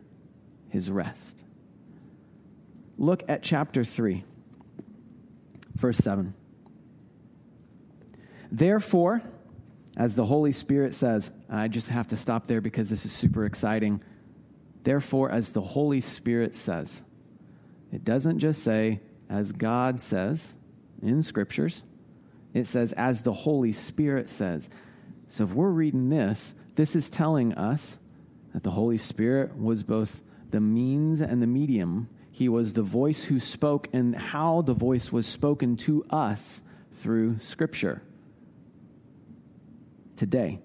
his 0.69 0.89
rest. 0.89 1.43
Look 2.97 3.23
at 3.27 3.41
chapter 3.41 3.83
3, 3.83 4.23
verse 5.75 5.97
7. 5.97 6.33
Therefore, 8.51 9.21
as 9.97 10.15
the 10.15 10.25
Holy 10.25 10.51
Spirit 10.51 10.93
says, 10.93 11.31
I 11.49 11.67
just 11.67 11.89
have 11.89 12.09
to 12.09 12.17
stop 12.17 12.45
there 12.47 12.61
because 12.61 12.89
this 12.89 13.05
is 13.05 13.11
super 13.11 13.45
exciting. 13.45 14.01
Therefore, 14.83 15.31
as 15.31 15.51
the 15.51 15.61
Holy 15.61 16.01
Spirit 16.01 16.55
says, 16.55 17.03
it 17.91 18.03
doesn't 18.03 18.39
just 18.39 18.63
say, 18.63 19.01
as 19.29 19.51
God 19.51 20.01
says 20.01 20.55
in 21.01 21.23
scriptures, 21.23 21.83
it 22.53 22.65
says, 22.65 22.93
as 22.93 23.23
the 23.23 23.33
Holy 23.33 23.71
Spirit 23.71 24.29
says. 24.29 24.69
So 25.27 25.43
if 25.43 25.53
we're 25.53 25.69
reading 25.69 26.09
this, 26.09 26.53
this 26.75 26.95
is 26.95 27.09
telling 27.09 27.53
us 27.53 27.99
that 28.53 28.63
the 28.63 28.71
Holy 28.71 28.97
Spirit 28.97 29.57
was 29.57 29.83
both 29.83 30.21
the 30.49 30.59
means 30.59 31.21
and 31.21 31.41
the 31.41 31.47
medium. 31.47 32.09
He 32.31 32.49
was 32.49 32.73
the 32.73 32.81
voice 32.81 33.23
who 33.23 33.39
spoke 33.39 33.87
and 33.93 34.15
how 34.15 34.61
the 34.61 34.73
voice 34.73 35.11
was 35.11 35.27
spoken 35.27 35.77
to 35.77 36.05
us 36.09 36.61
through 36.91 37.39
Scripture. 37.39 38.01
Today, 40.15 40.59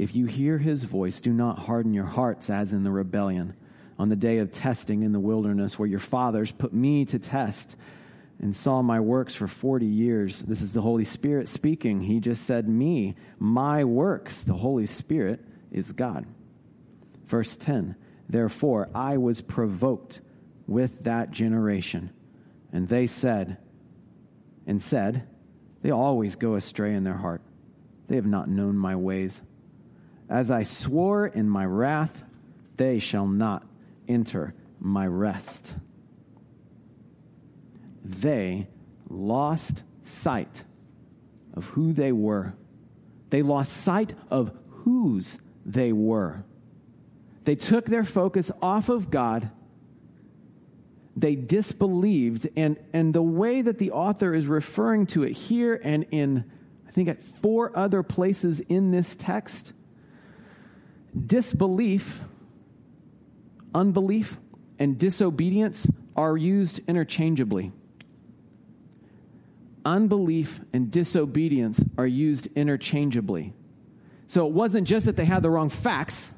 if 0.00 0.16
you 0.16 0.24
hear 0.24 0.56
his 0.56 0.84
voice, 0.84 1.20
do 1.20 1.30
not 1.30 1.58
harden 1.58 1.92
your 1.92 2.06
hearts 2.06 2.48
as 2.48 2.72
in 2.72 2.84
the 2.84 2.90
rebellion 2.90 3.54
on 3.98 4.08
the 4.08 4.16
day 4.16 4.38
of 4.38 4.50
testing 4.50 5.02
in 5.02 5.12
the 5.12 5.20
wilderness, 5.20 5.78
where 5.78 5.88
your 5.88 5.98
fathers 5.98 6.50
put 6.50 6.72
me 6.72 7.04
to 7.04 7.18
test 7.18 7.76
and 8.38 8.56
saw 8.56 8.80
my 8.80 8.98
works 8.98 9.34
for 9.34 9.46
40 9.46 9.84
years. 9.84 10.40
This 10.40 10.62
is 10.62 10.72
the 10.72 10.80
Holy 10.80 11.04
Spirit 11.04 11.48
speaking. 11.48 12.00
He 12.00 12.18
just 12.18 12.44
said, 12.44 12.66
Me, 12.66 13.14
my 13.38 13.84
works. 13.84 14.42
The 14.42 14.54
Holy 14.54 14.86
Spirit 14.86 15.44
is 15.70 15.92
God. 15.92 16.24
Verse 17.26 17.58
10 17.58 17.94
Therefore, 18.26 18.88
I 18.94 19.18
was 19.18 19.42
provoked 19.42 20.22
with 20.66 21.00
that 21.00 21.30
generation. 21.30 22.08
And 22.72 22.88
they 22.88 23.06
said, 23.06 23.58
and 24.66 24.80
said, 24.80 25.28
They 25.82 25.90
always 25.90 26.36
go 26.36 26.54
astray 26.54 26.94
in 26.94 27.04
their 27.04 27.18
heart. 27.18 27.42
They 28.06 28.16
have 28.16 28.24
not 28.24 28.48
known 28.48 28.78
my 28.78 28.96
ways. 28.96 29.42
As 30.30 30.52
I 30.52 30.62
swore 30.62 31.26
in 31.26 31.50
my 31.50 31.66
wrath, 31.66 32.22
they 32.76 33.00
shall 33.00 33.26
not 33.26 33.66
enter 34.06 34.54
my 34.78 35.06
rest. 35.08 35.74
They 38.04 38.68
lost 39.08 39.82
sight 40.04 40.62
of 41.52 41.66
who 41.66 41.92
they 41.92 42.12
were. 42.12 42.54
They 43.30 43.42
lost 43.42 43.72
sight 43.72 44.14
of 44.30 44.52
whose 44.68 45.40
they 45.66 45.92
were. 45.92 46.44
They 47.44 47.56
took 47.56 47.86
their 47.86 48.04
focus 48.04 48.52
off 48.62 48.88
of 48.88 49.10
God. 49.10 49.50
They 51.16 51.34
disbelieved. 51.34 52.48
And, 52.56 52.78
and 52.92 53.12
the 53.12 53.22
way 53.22 53.62
that 53.62 53.78
the 53.78 53.90
author 53.90 54.32
is 54.32 54.46
referring 54.46 55.06
to 55.08 55.24
it 55.24 55.32
here 55.32 55.80
and 55.82 56.06
in, 56.12 56.44
I 56.86 56.92
think, 56.92 57.08
at 57.08 57.20
four 57.20 57.76
other 57.76 58.04
places 58.04 58.60
in 58.60 58.92
this 58.92 59.16
text 59.16 59.72
disbelief, 61.26 62.22
unbelief, 63.74 64.38
and 64.78 64.98
disobedience 64.98 65.86
are 66.16 66.36
used 66.36 66.80
interchangeably. 66.88 67.72
Unbelief 69.84 70.60
and 70.72 70.90
disobedience 70.90 71.82
are 71.96 72.06
used 72.06 72.48
interchangeably. 72.54 73.54
So 74.26 74.46
it 74.46 74.52
wasn't 74.52 74.86
just 74.86 75.06
that 75.06 75.16
they 75.16 75.24
had 75.24 75.42
the 75.42 75.50
wrong 75.50 75.70
facts, 75.70 76.32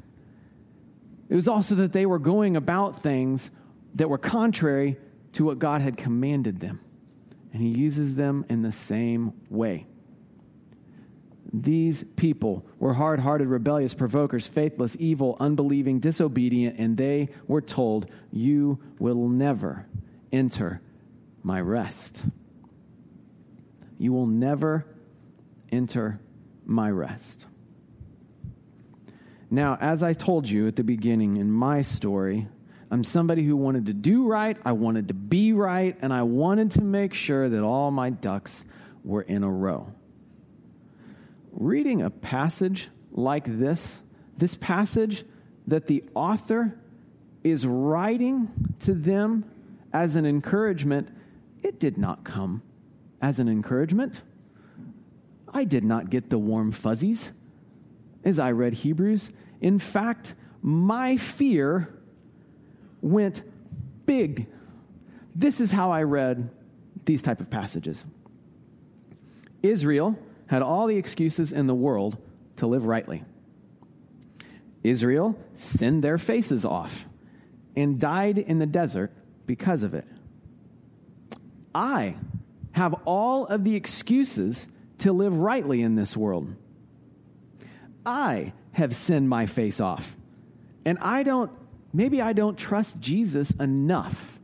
it 1.29 1.35
was 1.35 1.49
also 1.49 1.77
that 1.77 1.93
they 1.93 2.05
were 2.05 2.19
going 2.19 2.57
about 2.57 3.03
things 3.03 3.51
that 3.95 4.09
were 4.09 4.19
contrary 4.19 4.99
to 5.33 5.45
what 5.45 5.59
God 5.59 5.81
had 5.81 5.97
commanded 5.97 6.61
them. 6.61 6.81
And 7.53 7.63
He 7.63 7.69
uses 7.69 8.17
them 8.17 8.45
in 8.49 8.63
the 8.63 8.73
same 8.73 9.33
way. 9.49 9.87
These 11.53 12.05
people 12.17 12.65
were 12.79 12.95
hard 12.95 13.21
hearted, 13.21 13.49
rebellious, 13.49 13.93
provokers, 13.93 14.47
faithless, 14.47 14.97
evil, 14.99 15.37
unbelieving, 15.39 16.01
disobedient, 16.01 16.79
and 16.79 16.97
they 16.97 17.29
were 17.47 17.61
told, 17.61 18.07
You 18.33 18.79
will 18.99 19.29
never 19.29 19.87
enter 20.33 20.81
my 21.43 21.61
rest. 21.61 22.23
You 23.99 24.13
will 24.15 24.27
never 24.27 24.87
enter 25.71 26.21
my 26.65 26.91
rest. 26.91 27.47
Now, 29.51 29.77
as 29.79 30.03
I 30.03 30.15
told 30.15 30.49
you 30.49 30.67
at 30.67 30.77
the 30.77 30.85
beginning 30.85 31.37
in 31.37 31.53
my 31.53 31.83
story, 31.83 32.49
I'm 32.91 33.05
somebody 33.05 33.45
who 33.45 33.57
wanted 33.57 33.87
to 33.87 33.93
do 33.93 34.27
right, 34.27 34.57
I 34.65 34.73
wanted 34.73 35.09
to 35.09 35.15
be 35.15 35.53
right, 35.53 35.99
and 36.01 36.15
I 36.15 36.23
wanted 36.23 36.71
to 36.73 36.83
make 36.83 37.13
sure 37.13 37.51
that 37.51 37.63
all 37.63 37.91
my 37.91 38.09
ducks 38.09 38.65
were 39.05 39.23
in 39.23 39.43
a 39.43 39.51
row 39.51 39.93
reading 41.53 42.03
a 42.03 42.11
passage 42.11 42.89
like 43.13 43.45
this, 43.45 44.03
this 44.37 44.55
passage 44.55 45.25
that 45.67 45.87
the 45.87 46.05
author 46.15 46.79
is 47.45 47.67
writing 47.67 48.49
to 48.81 48.95
them 48.95 49.45
as 49.93 50.17
an 50.17 50.27
encouragement, 50.27 51.09
it 51.63 51.79
did 51.79 51.99
not 51.99 52.25
come 52.25 52.63
as 53.21 53.39
an 53.39 53.49
encouragement. 53.49 54.23
I 55.53 55.65
did 55.65 55.85
not 55.85 56.11
get 56.11 56.31
the 56.31 56.39
warm 56.39 56.73
fuzzies 56.73 57.31
as 58.25 58.39
I 58.39 58.53
read 58.53 58.73
Hebrews. 58.73 59.31
In 59.61 59.79
fact, 59.79 60.35
my 60.63 61.17
fear 61.17 61.93
went 63.01 63.43
big. 64.07 64.47
This 65.35 65.61
is 65.61 65.71
how 65.71 65.91
I 65.91 66.05
read 66.05 66.51
these 67.05 67.21
type 67.21 67.41
of 67.41 67.51
passages. 67.51 68.05
Israel 69.63 70.19
had 70.47 70.63
all 70.63 70.87
the 70.87 70.97
excuses 70.97 71.53
in 71.53 71.67
the 71.67 71.75
world 71.75 72.19
to 72.57 72.67
live 72.67 72.87
rightly. 72.87 73.25
Israel 74.83 75.39
sinned 75.55 76.03
their 76.03 76.19
faces 76.19 76.65
off 76.65 77.09
and 77.77 77.99
died 77.99 78.39
in 78.39 78.59
the 78.59 78.67
desert 78.67 79.13
because 79.47 79.83
of 79.83 79.95
it. 79.95 80.07
I 81.75 82.17
have 82.73 82.95
all 83.05 83.47
of 83.47 83.65
the 83.65 83.77
excuses 83.77 84.69
to 84.99 85.13
live 85.13 85.37
rightly 85.37 85.83
in 85.83 85.95
this 85.95 86.17
world. 86.17 86.55
I 88.05 88.53
have 88.73 88.95
sinned 88.97 89.29
my 89.29 89.47
face 89.47 89.81
off. 89.81 90.17
And 90.85 90.99
I 90.99 91.23
don't, 91.23 91.51
maybe 91.93 92.21
I 92.21 92.33
don't 92.33 92.59
trust 92.59 93.01
Jesus 93.01 93.51
enough 93.53 94.39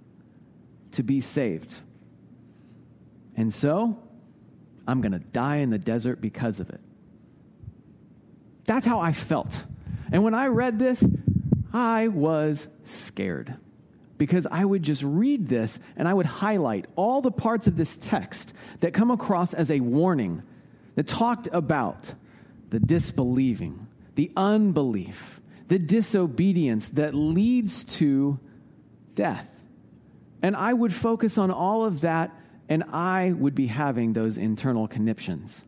to 0.92 1.02
be 1.02 1.20
saved. 1.20 1.74
And 3.36 3.52
so, 3.52 3.98
I'm 4.88 5.02
going 5.02 5.12
to 5.12 5.18
die 5.18 5.56
in 5.56 5.68
the 5.68 5.78
desert 5.78 6.20
because 6.20 6.60
of 6.60 6.70
it. 6.70 6.80
That's 8.64 8.86
how 8.86 9.00
I 9.00 9.12
felt. 9.12 9.64
And 10.10 10.24
when 10.24 10.32
I 10.32 10.46
read 10.46 10.78
this, 10.78 11.04
I 11.72 12.08
was 12.08 12.66
scared 12.84 13.54
because 14.16 14.46
I 14.50 14.64
would 14.64 14.82
just 14.82 15.02
read 15.02 15.48
this 15.48 15.78
and 15.94 16.08
I 16.08 16.14
would 16.14 16.26
highlight 16.26 16.86
all 16.96 17.20
the 17.20 17.30
parts 17.30 17.66
of 17.66 17.76
this 17.76 17.96
text 17.96 18.54
that 18.80 18.94
come 18.94 19.10
across 19.10 19.52
as 19.52 19.70
a 19.70 19.80
warning 19.80 20.42
that 20.94 21.06
talked 21.06 21.48
about 21.52 22.14
the 22.70 22.80
disbelieving, 22.80 23.86
the 24.14 24.32
unbelief, 24.36 25.40
the 25.68 25.78
disobedience 25.78 26.88
that 26.90 27.14
leads 27.14 27.84
to 27.84 28.40
death. 29.14 29.62
And 30.42 30.56
I 30.56 30.72
would 30.72 30.94
focus 30.94 31.36
on 31.36 31.50
all 31.50 31.84
of 31.84 32.00
that 32.00 32.34
and 32.68 32.84
I 32.84 33.32
would 33.32 33.54
be 33.54 33.66
having 33.66 34.12
those 34.12 34.36
internal 34.36 34.88
conniptions. 34.88 35.64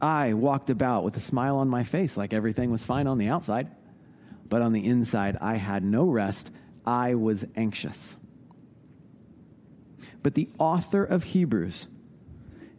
I 0.00 0.32
walked 0.32 0.70
about 0.70 1.04
with 1.04 1.16
a 1.16 1.20
smile 1.20 1.56
on 1.56 1.68
my 1.68 1.82
face 1.82 2.16
like 2.16 2.32
everything 2.32 2.70
was 2.70 2.84
fine 2.84 3.06
on 3.06 3.18
the 3.18 3.28
outside, 3.28 3.68
but 4.48 4.62
on 4.62 4.72
the 4.72 4.84
inside, 4.84 5.36
I 5.40 5.56
had 5.56 5.84
no 5.84 6.04
rest. 6.06 6.50
I 6.86 7.14
was 7.14 7.44
anxious. 7.56 8.16
But 10.22 10.34
the 10.34 10.48
author 10.58 11.04
of 11.04 11.24
Hebrews, 11.24 11.88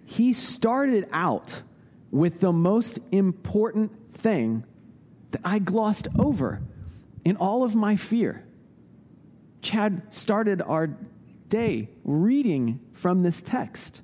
he 0.05 0.33
started 0.33 1.07
out 1.11 1.61
with 2.09 2.39
the 2.39 2.51
most 2.51 2.99
important 3.11 4.13
thing 4.13 4.65
that 5.31 5.41
I 5.45 5.59
glossed 5.59 6.07
over 6.17 6.61
in 7.23 7.37
all 7.37 7.63
of 7.63 7.75
my 7.75 7.95
fear. 7.95 8.43
Chad 9.61 10.01
started 10.09 10.61
our 10.61 10.97
day 11.51 11.89
reading 12.03 12.79
from 12.93 13.21
this 13.21 13.43
text. 13.43 14.01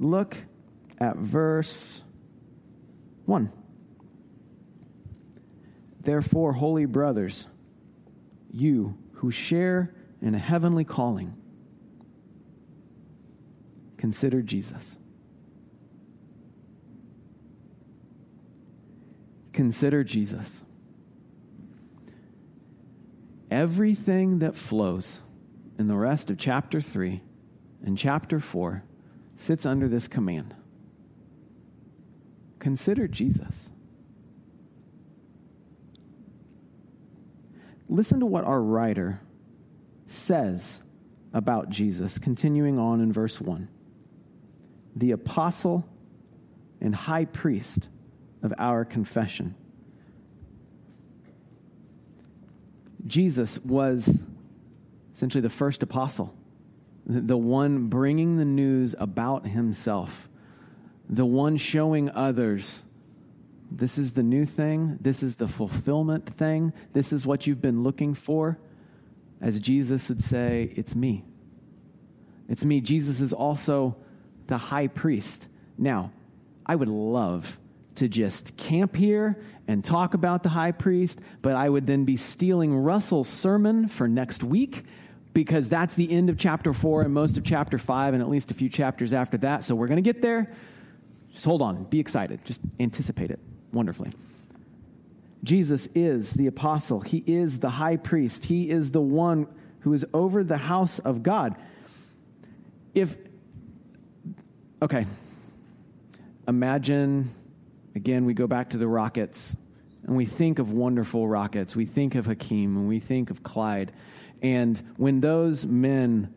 Look 0.00 0.38
at 0.98 1.16
verse 1.16 2.02
1. 3.26 3.52
Therefore, 6.00 6.54
holy 6.54 6.86
brothers, 6.86 7.46
you 8.50 8.98
who 9.12 9.30
share 9.30 9.94
in 10.22 10.34
a 10.34 10.38
heavenly 10.38 10.84
calling, 10.84 11.36
consider 13.98 14.40
Jesus. 14.40 14.96
Consider 19.52 20.02
Jesus. 20.02 20.62
Everything 23.50 24.38
that 24.38 24.54
flows 24.54 25.22
in 25.78 25.88
the 25.88 25.96
rest 25.96 26.30
of 26.30 26.38
chapter 26.38 26.80
3 26.80 27.20
and 27.84 27.98
chapter 27.98 28.38
4 28.38 28.84
sits 29.36 29.66
under 29.66 29.88
this 29.88 30.06
command. 30.06 30.54
Consider 32.58 33.08
Jesus. 33.08 33.70
Listen 37.88 38.20
to 38.20 38.26
what 38.26 38.44
our 38.44 38.62
writer 38.62 39.20
says 40.06 40.80
about 41.32 41.70
Jesus, 41.70 42.18
continuing 42.18 42.78
on 42.78 43.00
in 43.00 43.12
verse 43.12 43.40
1. 43.40 43.68
The 44.94 45.10
apostle 45.12 45.88
and 46.80 46.94
high 46.94 47.24
priest 47.24 47.88
of 48.42 48.52
our 48.58 48.84
confession. 48.84 49.54
Jesus 53.10 53.58
was 53.64 54.22
essentially 55.12 55.42
the 55.42 55.50
first 55.50 55.82
apostle, 55.82 56.32
the 57.04 57.36
one 57.36 57.88
bringing 57.88 58.36
the 58.36 58.44
news 58.44 58.94
about 58.98 59.46
himself, 59.46 60.28
the 61.08 61.26
one 61.26 61.56
showing 61.56 62.10
others 62.12 62.84
this 63.70 63.98
is 63.98 64.12
the 64.12 64.22
new 64.22 64.44
thing. 64.44 64.98
This 65.00 65.22
is 65.22 65.36
the 65.36 65.46
fulfillment 65.46 66.26
thing. 66.26 66.72
This 66.92 67.12
is 67.12 67.24
what 67.24 67.46
you've 67.46 67.62
been 67.62 67.82
looking 67.82 68.14
for. 68.14 68.58
As 69.40 69.60
Jesus 69.60 70.08
would 70.08 70.22
say, 70.22 70.72
it's 70.74 70.94
me. 70.94 71.24
It's 72.48 72.64
me. 72.64 72.80
Jesus 72.80 73.20
is 73.20 73.32
also 73.32 73.96
the 74.48 74.58
high 74.58 74.88
priest. 74.88 75.46
Now, 75.78 76.10
I 76.66 76.74
would 76.74 76.88
love 76.88 77.58
to 78.00 78.08
just 78.08 78.56
camp 78.56 78.96
here 78.96 79.40
and 79.68 79.84
talk 79.84 80.14
about 80.14 80.42
the 80.42 80.48
high 80.48 80.72
priest, 80.72 81.20
but 81.42 81.54
I 81.54 81.68
would 81.68 81.86
then 81.86 82.04
be 82.04 82.16
stealing 82.16 82.74
Russell's 82.74 83.28
sermon 83.28 83.88
for 83.88 84.08
next 84.08 84.42
week 84.42 84.84
because 85.32 85.68
that's 85.68 85.94
the 85.94 86.10
end 86.10 86.28
of 86.28 86.36
chapter 86.36 86.72
four 86.72 87.02
and 87.02 87.14
most 87.14 87.36
of 87.36 87.44
chapter 87.44 87.78
five 87.78 88.14
and 88.14 88.22
at 88.22 88.28
least 88.28 88.50
a 88.50 88.54
few 88.54 88.68
chapters 88.68 89.12
after 89.12 89.36
that. 89.38 89.64
So 89.64 89.74
we're 89.74 89.86
going 89.86 90.02
to 90.02 90.12
get 90.12 90.22
there. 90.22 90.52
Just 91.32 91.44
hold 91.44 91.62
on, 91.62 91.84
be 91.84 92.00
excited, 92.00 92.44
just 92.44 92.60
anticipate 92.80 93.30
it 93.30 93.38
wonderfully. 93.72 94.10
Jesus 95.44 95.88
is 95.94 96.32
the 96.32 96.48
apostle, 96.48 97.00
he 97.00 97.22
is 97.26 97.60
the 97.60 97.70
high 97.70 97.96
priest, 97.96 98.46
he 98.46 98.68
is 98.70 98.90
the 98.92 99.00
one 99.00 99.46
who 99.80 99.92
is 99.92 100.04
over 100.12 100.42
the 100.42 100.56
house 100.56 100.98
of 100.98 101.22
God. 101.22 101.54
If, 102.94 103.16
okay, 104.82 105.06
imagine, 106.48 107.30
again, 107.94 108.24
we 108.24 108.34
go 108.34 108.46
back 108.46 108.70
to 108.70 108.78
the 108.78 108.88
rockets 108.88 109.56
and 110.06 110.16
we 110.16 110.24
think 110.24 110.58
of 110.58 110.72
wonderful 110.72 111.28
rockets. 111.28 111.76
We 111.76 111.84
think 111.84 112.14
of 112.14 112.26
Hakeem 112.26 112.76
and 112.76 112.88
we 112.88 113.00
think 113.00 113.30
of 113.30 113.42
Clyde. 113.42 113.92
And 114.42 114.80
when 114.96 115.20
those 115.20 115.66
men 115.66 116.34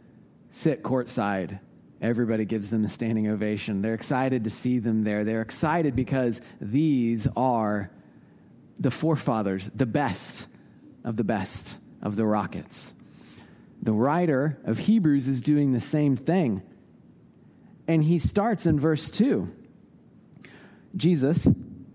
sit 0.51 0.83
courtside 0.83 1.59
Everybody 2.03 2.43
gives 2.43 2.69
them 2.69 2.83
the 2.83 2.89
standing 2.89 3.29
ovation. 3.29 3.81
They're 3.81 3.93
excited 3.93 4.43
to 4.43 4.49
see 4.49 4.79
them 4.79 5.05
there. 5.05 5.23
They're 5.23 5.41
excited 5.41 5.95
because 5.95 6.41
these 6.59 7.29
are 7.37 7.89
the 8.77 8.91
forefathers, 8.91 9.71
the 9.73 9.85
best 9.85 10.47
of 11.05 11.15
the 11.15 11.23
best 11.23 11.77
of 12.01 12.17
the 12.17 12.25
Rockets. 12.25 12.93
The 13.81 13.93
writer 13.93 14.59
of 14.65 14.79
Hebrews 14.79 15.29
is 15.29 15.41
doing 15.41 15.71
the 15.71 15.79
same 15.79 16.17
thing. 16.17 16.61
And 17.87 18.03
he 18.03 18.19
starts 18.19 18.65
in 18.65 18.81
verse 18.81 19.09
2 19.09 19.49
Jesus, 20.95 21.47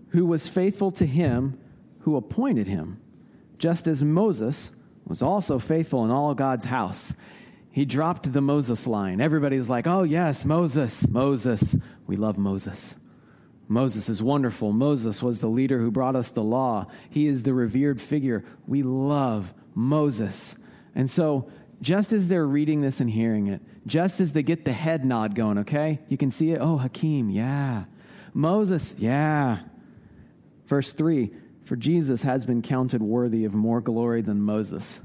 who 0.09 0.25
was 0.25 0.47
faithful 0.47 0.91
to 0.93 1.05
him 1.05 1.59
who 2.01 2.15
appointed 2.15 2.67
him, 2.67 2.99
just 3.57 3.87
as 3.87 4.03
Moses 4.03 4.71
was 5.05 5.21
also 5.21 5.59
faithful 5.59 6.05
in 6.05 6.11
all 6.11 6.33
God's 6.33 6.65
house 6.65 7.13
he 7.71 7.85
dropped 7.85 8.31
the 8.31 8.41
Moses 8.41 8.87
line. 8.87 9.21
Everybody's 9.21 9.69
like, 9.69 9.87
oh, 9.87 10.03
yes, 10.03 10.43
Moses, 10.43 11.07
Moses. 11.07 11.75
We 12.07 12.15
love 12.15 12.37
Moses. 12.37 12.95
Moses 13.67 14.09
is 14.09 14.21
wonderful. 14.21 14.73
Moses 14.73 15.21
was 15.21 15.39
the 15.39 15.47
leader 15.47 15.79
who 15.79 15.91
brought 15.91 16.15
us 16.15 16.31
the 16.31 16.43
law. 16.43 16.87
He 17.09 17.27
is 17.27 17.43
the 17.43 17.53
revered 17.53 18.01
figure. 18.01 18.43
We 18.67 18.81
love 18.81 19.53
Moses. 19.75 20.55
And 20.95 21.09
so, 21.09 21.49
just 21.81 22.11
as 22.11 22.27
they're 22.27 22.45
reading 22.45 22.81
this 22.81 22.99
and 22.99 23.09
hearing 23.09 23.47
it, 23.47 23.61
just 23.85 24.19
as 24.19 24.33
they 24.33 24.43
get 24.43 24.65
the 24.65 24.73
head 24.73 25.05
nod 25.05 25.35
going, 25.35 25.59
okay? 25.59 25.99
You 26.09 26.17
can 26.17 26.31
see 26.31 26.51
it. 26.51 26.57
Oh, 26.59 26.77
Hakeem, 26.77 27.29
yeah. 27.29 27.85
Moses, 28.33 28.95
yeah. 28.97 29.59
Verse 30.67 30.93
3 30.93 31.31
For 31.65 31.75
Jesus 31.75 32.23
has 32.23 32.45
been 32.45 32.61
counted 32.61 33.01
worthy 33.01 33.45
of 33.45 33.53
more 33.53 33.81
glory 33.81 34.21
than 34.21 34.41
Moses. 34.41 35.01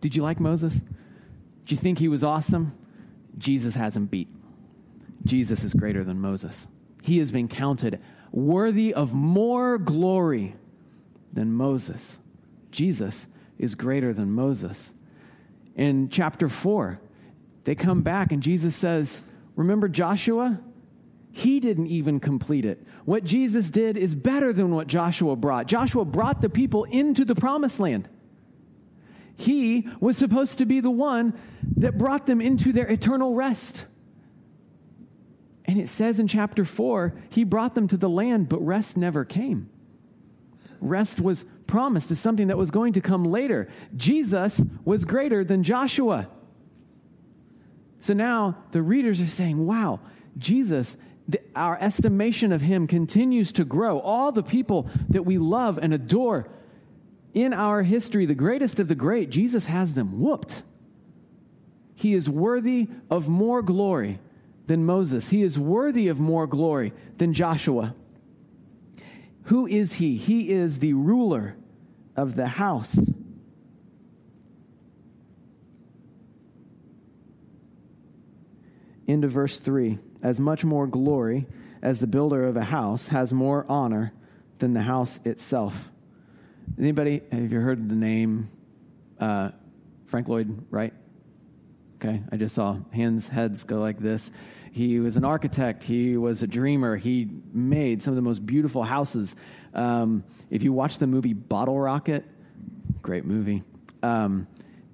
Did 0.00 0.16
you 0.16 0.22
like 0.22 0.40
Moses? 0.40 0.74
Did 0.74 1.72
you 1.72 1.76
think 1.76 1.98
he 1.98 2.08
was 2.08 2.24
awesome? 2.24 2.76
Jesus 3.38 3.74
has 3.74 3.96
him 3.96 4.06
beat. 4.06 4.28
Jesus 5.24 5.62
is 5.64 5.74
greater 5.74 6.04
than 6.04 6.20
Moses. 6.20 6.66
He 7.02 7.18
has 7.18 7.30
been 7.30 7.48
counted 7.48 8.00
worthy 8.32 8.94
of 8.94 9.12
more 9.12 9.78
glory 9.78 10.56
than 11.32 11.52
Moses. 11.52 12.18
Jesus 12.70 13.26
is 13.58 13.74
greater 13.74 14.12
than 14.12 14.32
Moses. 14.32 14.94
In 15.74 16.08
chapter 16.08 16.48
4, 16.48 17.00
they 17.64 17.74
come 17.74 18.02
back 18.02 18.32
and 18.32 18.42
Jesus 18.42 18.74
says, 18.74 19.22
Remember 19.56 19.88
Joshua? 19.88 20.60
He 21.32 21.60
didn't 21.60 21.86
even 21.86 22.18
complete 22.18 22.64
it. 22.64 22.84
What 23.04 23.24
Jesus 23.24 23.70
did 23.70 23.96
is 23.96 24.14
better 24.14 24.52
than 24.52 24.74
what 24.74 24.86
Joshua 24.86 25.36
brought. 25.36 25.66
Joshua 25.66 26.04
brought 26.04 26.40
the 26.40 26.50
people 26.50 26.84
into 26.84 27.24
the 27.24 27.34
promised 27.34 27.78
land. 27.78 28.08
He 29.36 29.88
was 30.00 30.18
supposed 30.18 30.58
to 30.58 30.66
be 30.66 30.80
the 30.80 30.90
one 30.90 31.34
that 31.76 31.96
brought 31.96 32.26
them 32.26 32.40
into 32.40 32.72
their 32.72 32.86
eternal 32.86 33.34
rest. 33.34 33.86
And 35.64 35.78
it 35.78 35.88
says 35.88 36.18
in 36.18 36.26
chapter 36.26 36.64
4, 36.64 37.14
he 37.30 37.44
brought 37.44 37.74
them 37.74 37.86
to 37.88 37.96
the 37.96 38.08
land, 38.08 38.48
but 38.48 38.60
rest 38.64 38.96
never 38.96 39.24
came. 39.24 39.70
Rest 40.80 41.20
was 41.20 41.44
promised 41.66 42.10
as 42.10 42.18
something 42.18 42.48
that 42.48 42.58
was 42.58 42.70
going 42.70 42.94
to 42.94 43.00
come 43.00 43.24
later. 43.24 43.68
Jesus 43.96 44.62
was 44.84 45.04
greater 45.04 45.44
than 45.44 45.62
Joshua. 45.62 46.28
So 48.00 48.14
now 48.14 48.56
the 48.72 48.82
readers 48.82 49.20
are 49.20 49.26
saying, 49.26 49.64
wow, 49.64 50.00
Jesus, 50.36 50.96
the, 51.28 51.40
our 51.54 51.78
estimation 51.80 52.52
of 52.52 52.60
him 52.60 52.86
continues 52.86 53.52
to 53.52 53.64
grow. 53.64 54.00
All 54.00 54.32
the 54.32 54.42
people 54.42 54.88
that 55.08 55.22
we 55.22 55.38
love 55.38 55.78
and 55.78 55.94
adore 55.94 56.48
in 57.34 57.52
our 57.52 57.82
history, 57.82 58.26
the 58.26 58.34
greatest 58.34 58.80
of 58.80 58.88
the 58.88 58.94
great, 58.94 59.30
Jesus 59.30 59.66
has 59.66 59.94
them 59.94 60.20
whooped. 60.20 60.62
He 61.94 62.14
is 62.14 62.28
worthy 62.28 62.88
of 63.10 63.28
more 63.28 63.62
glory 63.62 64.18
than 64.66 64.86
Moses. 64.86 65.30
He 65.30 65.42
is 65.42 65.58
worthy 65.58 66.08
of 66.08 66.18
more 66.18 66.46
glory 66.46 66.92
than 67.18 67.34
Joshua. 67.34 67.94
Who 69.44 69.66
is 69.66 69.94
he? 69.94 70.16
He 70.16 70.50
is 70.50 70.78
the 70.78 70.94
ruler 70.94 71.56
of 72.16 72.36
the 72.36 72.46
house. 72.46 72.98
Into 79.06 79.28
verse 79.28 79.58
3 79.58 79.98
As 80.22 80.38
much 80.38 80.64
more 80.64 80.86
glory 80.86 81.46
as 81.82 82.00
the 82.00 82.06
builder 82.06 82.46
of 82.46 82.56
a 82.56 82.64
house 82.64 83.08
has 83.08 83.32
more 83.32 83.64
honor 83.68 84.12
than 84.58 84.74
the 84.74 84.82
house 84.82 85.18
itself. 85.24 85.90
Anybody, 86.78 87.22
have 87.32 87.52
you 87.52 87.60
heard 87.60 87.88
the 87.88 87.94
name 87.94 88.50
uh, 89.18 89.50
Frank 90.06 90.28
Lloyd 90.28 90.66
Wright? 90.70 90.92
Okay, 91.96 92.22
I 92.30 92.36
just 92.36 92.54
saw 92.54 92.78
hands, 92.92 93.28
heads 93.28 93.64
go 93.64 93.80
like 93.80 93.98
this. 93.98 94.30
He 94.72 95.00
was 95.00 95.16
an 95.16 95.24
architect. 95.24 95.82
He 95.84 96.16
was 96.16 96.42
a 96.42 96.46
dreamer. 96.46 96.96
He 96.96 97.28
made 97.52 98.02
some 98.02 98.12
of 98.12 98.16
the 98.16 98.22
most 98.22 98.46
beautiful 98.46 98.84
houses. 98.84 99.34
Um, 99.74 100.24
if 100.48 100.62
you 100.62 100.72
watch 100.72 100.98
the 100.98 101.06
movie 101.06 101.32
Bottle 101.32 101.78
Rocket, 101.78 102.24
great 103.02 103.24
movie. 103.24 103.64
Um, 104.02 104.46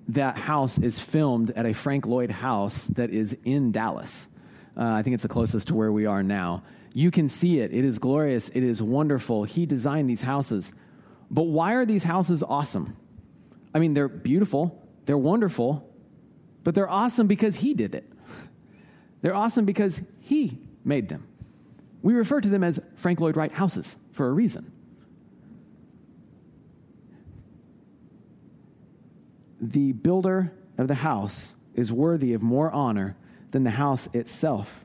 that 0.09 0.39
house 0.39 0.79
is 0.79 0.99
filmed 0.99 1.51
at 1.51 1.67
a 1.67 1.75
Frank 1.75 2.07
Lloyd 2.07 2.31
house 2.31 2.87
that 2.89 3.11
is 3.11 3.37
in 3.45 3.73
Dallas. 3.73 4.29
Uh, 4.77 4.85
I 4.85 5.03
think 5.03 5.15
it's 5.15 5.23
the 5.23 5.29
closest 5.29 5.69
to 5.69 5.75
where 5.75 5.91
we 5.91 6.07
are 6.07 6.23
now. 6.23 6.63
You 6.93 7.11
can 7.11 7.29
see 7.29 7.61
it. 7.61 7.73
It 7.73 7.85
is 7.85 7.99
glorious. 7.99 8.49
It 8.51 8.63
is 8.63 8.83
wonderful. 8.83 9.45
He 9.45 9.67
designed 9.67 10.09
these 10.09 10.23
houses. 10.23 10.73
But 11.31 11.45
why 11.45 11.75
are 11.75 11.87
these 11.87 12.05
houses 12.05 12.43
awesome? 12.43 12.97
I 13.75 13.79
mean, 13.79 13.95
they're 13.95 14.09
beautiful, 14.09 14.83
they're 15.05 15.19
wonderful, 15.19 15.87
but 16.65 16.75
they're 16.75 16.89
awesome 16.89 17.27
because 17.27 17.57
he 17.57 17.75
did 17.75 17.95
it. 17.95 18.11
They're 19.23 19.35
awesome 19.35 19.65
because 19.65 20.01
he 20.21 20.59
made 20.85 21.09
them. 21.09 21.27
We 22.03 22.15
refer 22.15 22.41
to 22.41 22.49
them 22.49 22.63
as 22.63 22.79
Frank 22.97 23.19
Lloyd 23.19 23.37
Wright 23.37 23.53
houses 23.53 23.97
for 24.13 24.29
a 24.29 24.33
reason. 24.33 24.71
The 29.61 29.93
builder 29.93 30.53
of 30.79 30.87
the 30.87 30.95
house 30.95 31.55
is 31.75 31.91
worthy 31.91 32.35
of 32.35 32.43
more 32.43 32.71
honor 32.71 33.17
than 33.51 33.65
the 33.65 33.71
house 33.71 34.09
itself. 34.13 34.85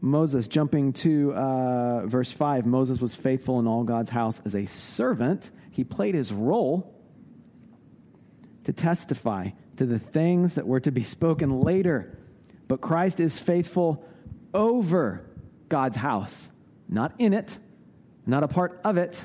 Moses, 0.00 0.46
jumping 0.46 0.92
to 0.92 1.32
uh, 1.34 2.06
verse 2.06 2.30
5, 2.30 2.66
Moses 2.66 3.00
was 3.00 3.14
faithful 3.14 3.58
in 3.58 3.66
all 3.66 3.84
God's 3.84 4.10
house 4.10 4.40
as 4.44 4.54
a 4.54 4.66
servant. 4.66 5.50
He 5.70 5.84
played 5.84 6.14
his 6.14 6.32
role 6.32 6.94
to 8.64 8.72
testify 8.72 9.50
to 9.76 9.86
the 9.86 9.98
things 9.98 10.54
that 10.54 10.66
were 10.66 10.80
to 10.80 10.90
be 10.90 11.02
spoken 11.02 11.60
later. 11.60 12.18
But 12.68 12.80
Christ 12.80 13.20
is 13.20 13.38
faithful 13.38 14.04
over 14.52 15.24
God's 15.68 15.96
house, 15.96 16.50
not 16.88 17.14
in 17.18 17.32
it, 17.32 17.58
not 18.26 18.42
a 18.42 18.48
part 18.48 18.80
of 18.84 18.96
it. 18.96 19.24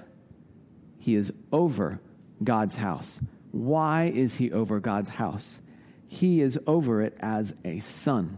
He 1.00 1.16
is 1.16 1.34
over 1.52 2.00
God's 2.44 2.76
house. 2.76 3.20
Why 3.52 4.06
is 4.06 4.36
he 4.36 4.52
over 4.52 4.80
God's 4.80 5.10
house? 5.10 5.62
He 6.08 6.42
is 6.42 6.60
over 6.68 7.02
it 7.02 7.18
as 7.20 7.56
a 7.66 7.80
son. 7.80 8.38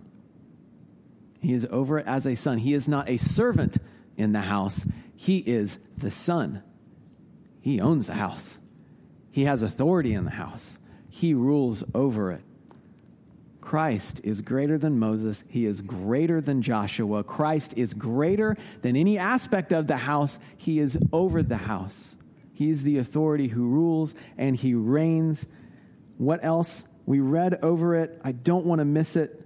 He 1.43 1.53
is 1.53 1.67
over 1.69 1.99
it 1.99 2.07
as 2.07 2.25
a 2.25 2.35
son. 2.35 2.57
He 2.57 2.73
is 2.73 2.87
not 2.87 3.09
a 3.09 3.17
servant 3.17 3.77
in 4.15 4.31
the 4.31 4.41
house, 4.41 4.85
he 5.15 5.37
is 5.37 5.77
the 5.97 6.09
son. 6.09 6.63
He 7.59 7.81
owns 7.81 8.07
the 8.07 8.13
house, 8.13 8.57
he 9.31 9.43
has 9.43 9.61
authority 9.61 10.13
in 10.13 10.23
the 10.23 10.31
house, 10.31 10.79
he 11.09 11.33
rules 11.33 11.83
over 11.93 12.31
it. 12.31 12.43
Christ 13.59 14.21
is 14.23 14.41
greater 14.41 14.77
than 14.77 14.99
Moses. 14.99 15.43
He 15.47 15.65
is 15.65 15.79
greater 15.79 16.41
than 16.41 16.61
Joshua. 16.61 17.23
Christ 17.23 17.73
is 17.77 17.93
greater 17.93 18.57
than 18.81 18.97
any 18.97 19.17
aspect 19.17 19.71
of 19.71 19.87
the 19.87 19.95
house. 19.95 20.37
He 20.57 20.79
is 20.79 20.97
over 21.13 21.41
the 21.41 21.57
house. 21.57 22.17
He 22.53 22.69
is 22.69 22.83
the 22.83 22.97
authority 22.97 23.47
who 23.47 23.65
rules 23.65 24.15
and 24.37 24.55
he 24.55 24.73
reigns. 24.73 25.47
What 26.17 26.43
else? 26.43 26.83
We 27.05 27.21
read 27.21 27.63
over 27.63 27.95
it. 27.95 28.19
I 28.21 28.33
don't 28.33 28.65
want 28.65 28.79
to 28.79 28.85
miss 28.85 29.15
it. 29.15 29.43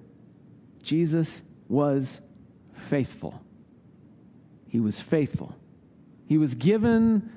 Jesus 0.81 1.43
was 1.67 2.21
faithful. 2.73 3.41
He 4.67 4.79
was 4.79 4.99
faithful. 4.99 5.55
He 6.25 6.37
was 6.37 6.55
given 6.55 7.31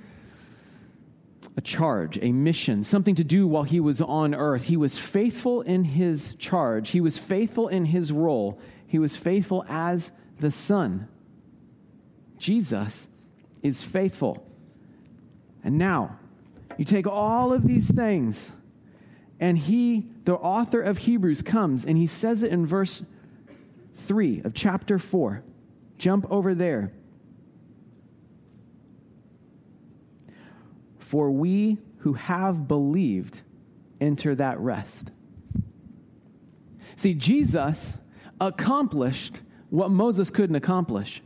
a 1.57 1.61
charge, 1.61 2.19
a 2.23 2.33
mission, 2.33 2.85
something 2.85 3.15
to 3.15 3.25
do 3.25 3.47
while 3.47 3.63
he 3.63 3.81
was 3.81 4.01
on 4.01 4.35
earth. 4.35 4.65
He 4.65 4.77
was 4.77 4.99
faithful 4.99 5.63
in 5.63 5.85
his 5.85 6.35
charge, 6.37 6.91
he 6.91 7.01
was 7.01 7.19
faithful 7.19 7.69
in 7.69 7.87
his 7.87 8.13
role, 8.13 8.61
he 8.87 8.99
was 8.99 9.17
faithful 9.17 9.65
as 9.69 10.11
the 10.39 10.51
Son. 10.51 11.09
Jesus 12.39 13.09
is 13.63 13.83
faithful. 13.83 14.47
And 15.63 15.77
now, 15.77 16.19
you 16.79 16.85
take 16.85 17.07
all 17.07 17.53
of 17.53 17.67
these 17.67 17.91
things, 17.91 18.53
and 19.39 19.59
he, 19.59 20.11
the 20.25 20.35
author 20.35 20.81
of 20.81 20.99
Hebrews, 20.99 21.43
comes 21.43 21.85
and 21.85 21.99
he 21.99 22.07
says 22.07 22.43
it 22.43 22.53
in 22.53 22.65
verse 22.65 23.03
3 24.07 24.43
of 24.45 24.55
chapter 24.55 24.99
4. 24.99 25.43
Jump 25.99 26.27
over 26.31 26.55
there. 26.55 26.93
For 30.99 31.31
we 31.31 31.79
who 31.99 32.15
have 32.15 32.67
believed 32.67 33.41
enter 34.01 34.35
that 34.35 34.59
rest. 34.61 35.11
See, 36.97 37.15
Jesus 37.15 37.97
accomplished 38.41 39.41
what 39.69 39.91
Moses 39.91 40.31
couldn't 40.31 40.57
accomplish. 40.57 41.23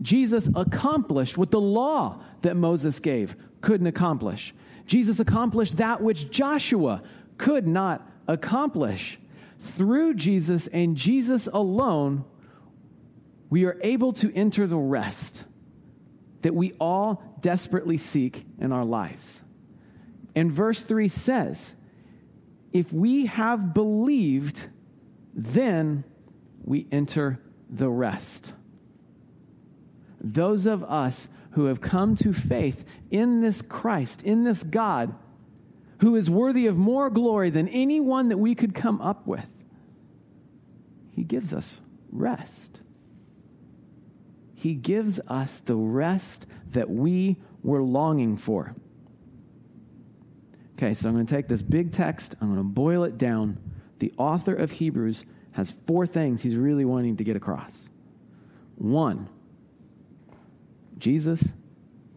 Jesus 0.00 0.48
accomplished 0.54 1.38
what 1.38 1.50
the 1.50 1.60
law 1.60 2.22
that 2.42 2.56
Moses 2.56 3.00
gave 3.00 3.36
couldn't 3.60 3.86
accomplish. 3.86 4.54
Jesus 4.86 5.20
accomplished 5.20 5.78
that 5.78 6.02
which 6.02 6.30
Joshua 6.30 7.02
could 7.38 7.66
not 7.66 8.06
accomplish. 8.28 9.18
Through 9.62 10.14
Jesus 10.14 10.66
and 10.66 10.96
Jesus 10.96 11.46
alone, 11.46 12.24
we 13.48 13.64
are 13.64 13.78
able 13.80 14.12
to 14.14 14.34
enter 14.34 14.66
the 14.66 14.76
rest 14.76 15.44
that 16.42 16.54
we 16.54 16.72
all 16.80 17.22
desperately 17.40 17.96
seek 17.96 18.44
in 18.58 18.72
our 18.72 18.84
lives. 18.84 19.44
And 20.34 20.50
verse 20.50 20.82
3 20.82 21.06
says, 21.06 21.76
If 22.72 22.92
we 22.92 23.26
have 23.26 23.72
believed, 23.72 24.68
then 25.32 26.02
we 26.64 26.88
enter 26.90 27.38
the 27.70 27.88
rest. 27.88 28.54
Those 30.20 30.66
of 30.66 30.82
us 30.82 31.28
who 31.52 31.66
have 31.66 31.80
come 31.80 32.16
to 32.16 32.32
faith 32.32 32.84
in 33.12 33.40
this 33.40 33.62
Christ, 33.62 34.24
in 34.24 34.42
this 34.42 34.64
God, 34.64 35.14
who 36.02 36.16
is 36.16 36.28
worthy 36.28 36.66
of 36.66 36.76
more 36.76 37.08
glory 37.08 37.48
than 37.48 37.68
anyone 37.68 38.28
that 38.28 38.36
we 38.36 38.56
could 38.56 38.74
come 38.74 39.00
up 39.00 39.24
with, 39.24 39.48
he 41.12 41.22
gives 41.22 41.54
us 41.54 41.80
rest. 42.10 42.80
He 44.56 44.74
gives 44.74 45.20
us 45.28 45.60
the 45.60 45.76
rest 45.76 46.44
that 46.72 46.90
we 46.90 47.36
were 47.62 47.84
longing 47.84 48.36
for. 48.36 48.74
Okay, 50.72 50.92
so 50.92 51.08
I'm 51.08 51.14
going 51.14 51.24
to 51.24 51.32
take 51.32 51.46
this 51.46 51.62
big 51.62 51.92
text, 51.92 52.34
I'm 52.40 52.48
going 52.48 52.58
to 52.58 52.64
boil 52.64 53.04
it 53.04 53.16
down. 53.16 53.58
The 54.00 54.12
author 54.18 54.56
of 54.56 54.72
Hebrews 54.72 55.24
has 55.52 55.70
four 55.70 56.04
things 56.08 56.42
he's 56.42 56.56
really 56.56 56.84
wanting 56.84 57.18
to 57.18 57.24
get 57.24 57.36
across. 57.36 57.90
One, 58.74 59.28
Jesus 60.98 61.52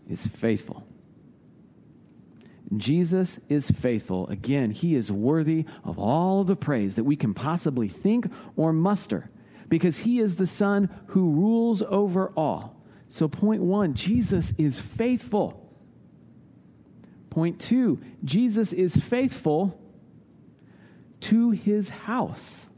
is 0.10 0.26
faithful. 0.26 0.75
Jesus 2.75 3.39
is 3.47 3.69
faithful. 3.69 4.28
Again, 4.28 4.71
he 4.71 4.95
is 4.95 5.12
worthy 5.12 5.65
of 5.84 5.99
all 5.99 6.43
the 6.43 6.56
praise 6.56 6.95
that 6.95 7.04
we 7.04 7.15
can 7.15 7.34
possibly 7.34 7.88
think 7.88 8.32
or 8.56 8.73
muster. 8.73 9.30
because 9.69 9.99
he 9.99 10.19
is 10.19 10.36
the 10.36 10.47
Son 10.47 10.89
who 11.08 11.32
rules 11.32 11.82
over 11.84 12.32
all. 12.36 12.75
So, 13.08 13.28
point 13.28 13.62
one, 13.62 13.93
Jesus 13.93 14.54
is 14.58 14.80
faithful. 14.80 15.62
Point 17.30 17.60
two, 17.60 17.99
Jesus 18.23 18.73
is 18.73 18.95
faithful 18.95 19.80
to 21.21 21.51
his 21.51 21.89
house. 21.89 22.69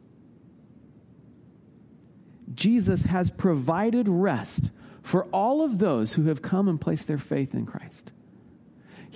Jesus 2.54 3.04
has 3.04 3.30
provided 3.30 4.08
rest 4.08 4.70
for 5.02 5.26
all 5.26 5.64
of 5.64 5.80
those 5.80 6.14
who 6.14 6.24
have 6.24 6.42
come 6.42 6.68
and 6.68 6.82
placed 6.82 7.08
their 7.08 7.18
faith 7.18 7.54
in 7.54 7.66
Christ. 7.66 8.12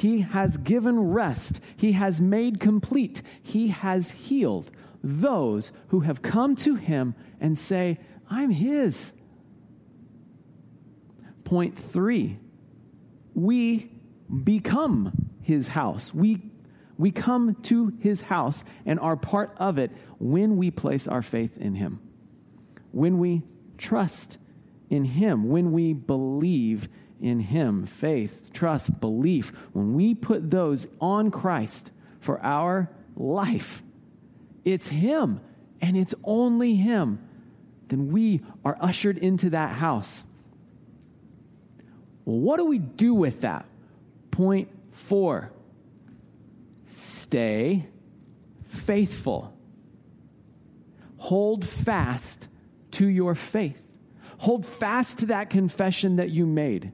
He 0.01 0.21
has 0.21 0.57
given 0.57 0.99
rest. 0.99 1.61
He 1.77 1.91
has 1.91 2.19
made 2.19 2.59
complete. 2.59 3.21
He 3.43 3.67
has 3.67 4.09
healed 4.09 4.71
those 5.03 5.71
who 5.89 5.99
have 5.99 6.23
come 6.23 6.55
to 6.55 6.73
him 6.73 7.13
and 7.39 7.55
say, 7.55 7.99
I'm 8.27 8.49
his. 8.49 9.13
Point 11.43 11.77
three, 11.77 12.39
we 13.35 13.91
become 14.43 15.29
his 15.43 15.67
house. 15.67 16.11
We, 16.11 16.49
we 16.97 17.11
come 17.11 17.53
to 17.65 17.93
his 17.99 18.23
house 18.23 18.63
and 18.87 18.99
are 18.99 19.15
part 19.15 19.53
of 19.57 19.77
it 19.77 19.91
when 20.17 20.57
we 20.57 20.71
place 20.71 21.07
our 21.07 21.21
faith 21.21 21.59
in 21.59 21.75
him, 21.75 21.99
when 22.91 23.19
we 23.19 23.43
trust 23.77 24.39
in 24.89 25.05
him, 25.05 25.47
when 25.47 25.71
we 25.71 25.93
believe 25.93 26.89
in 27.21 27.39
Him 27.39 27.85
faith, 27.85 28.51
trust, 28.53 28.99
belief 28.99 29.49
when 29.73 29.93
we 29.93 30.13
put 30.13 30.49
those 30.49 30.87
on 30.99 31.31
Christ 31.31 31.91
for 32.19 32.43
our 32.43 32.89
life, 33.15 33.83
it's 34.65 34.87
Him 34.87 35.39
and 35.81 35.97
it's 35.97 36.15
only 36.23 36.75
Him, 36.75 37.19
then 37.87 38.11
we 38.11 38.41
are 38.63 38.77
ushered 38.79 39.17
into 39.17 39.49
that 39.51 39.71
house. 39.71 40.23
Well, 42.25 42.39
what 42.39 42.57
do 42.57 42.65
we 42.65 42.79
do 42.79 43.13
with 43.13 43.41
that? 43.41 43.65
Point 44.29 44.69
four 44.91 45.51
stay 46.85 47.87
faithful, 48.65 49.53
hold 51.17 51.65
fast 51.65 52.47
to 52.91 53.07
your 53.07 53.35
faith. 53.35 53.87
Hold 54.39 54.65
fast 54.65 55.19
to 55.19 55.25
that 55.27 55.51
confession 55.51 56.15
that 56.15 56.31
you 56.31 56.47
made. 56.47 56.93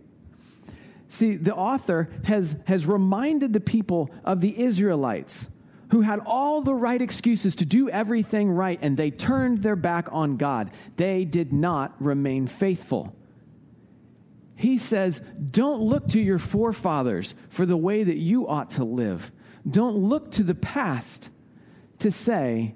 See, 1.08 1.36
the 1.36 1.56
author 1.56 2.10
has, 2.26 2.56
has 2.66 2.86
reminded 2.86 3.54
the 3.54 3.60
people 3.60 4.10
of 4.26 4.42
the 4.42 4.62
Israelites 4.62 5.48
who 5.92 6.02
had 6.02 6.20
all 6.26 6.62
the 6.62 6.74
right 6.74 7.02
excuses 7.02 7.56
to 7.56 7.66
do 7.66 7.90
everything 7.90 8.52
right, 8.52 8.78
and 8.82 8.98
they 8.98 9.10
turned 9.10 9.64
their 9.64 9.76
back 9.76 10.10
on 10.12 10.36
God. 10.38 10.72
They 10.98 11.24
did 11.24 11.54
not 11.54 11.96
remain 12.02 12.48
faithful. 12.48 13.16
He 14.56 14.78
says, 14.80 15.22
Don't 15.52 15.82
look 15.82 16.10
to 16.10 16.20
your 16.20 16.40
forefathers 16.40 17.34
for 17.50 17.66
the 17.66 17.78
way 17.78 18.04
that 18.04 18.18
you 18.18 18.48
ought 18.48 18.72
to 18.72 18.84
live. 18.84 19.32
Don't 19.70 19.96
look 19.96 20.32
to 20.32 20.44
the 20.44 20.56
past 20.56 21.30
to 22.00 22.12
say, 22.12 22.76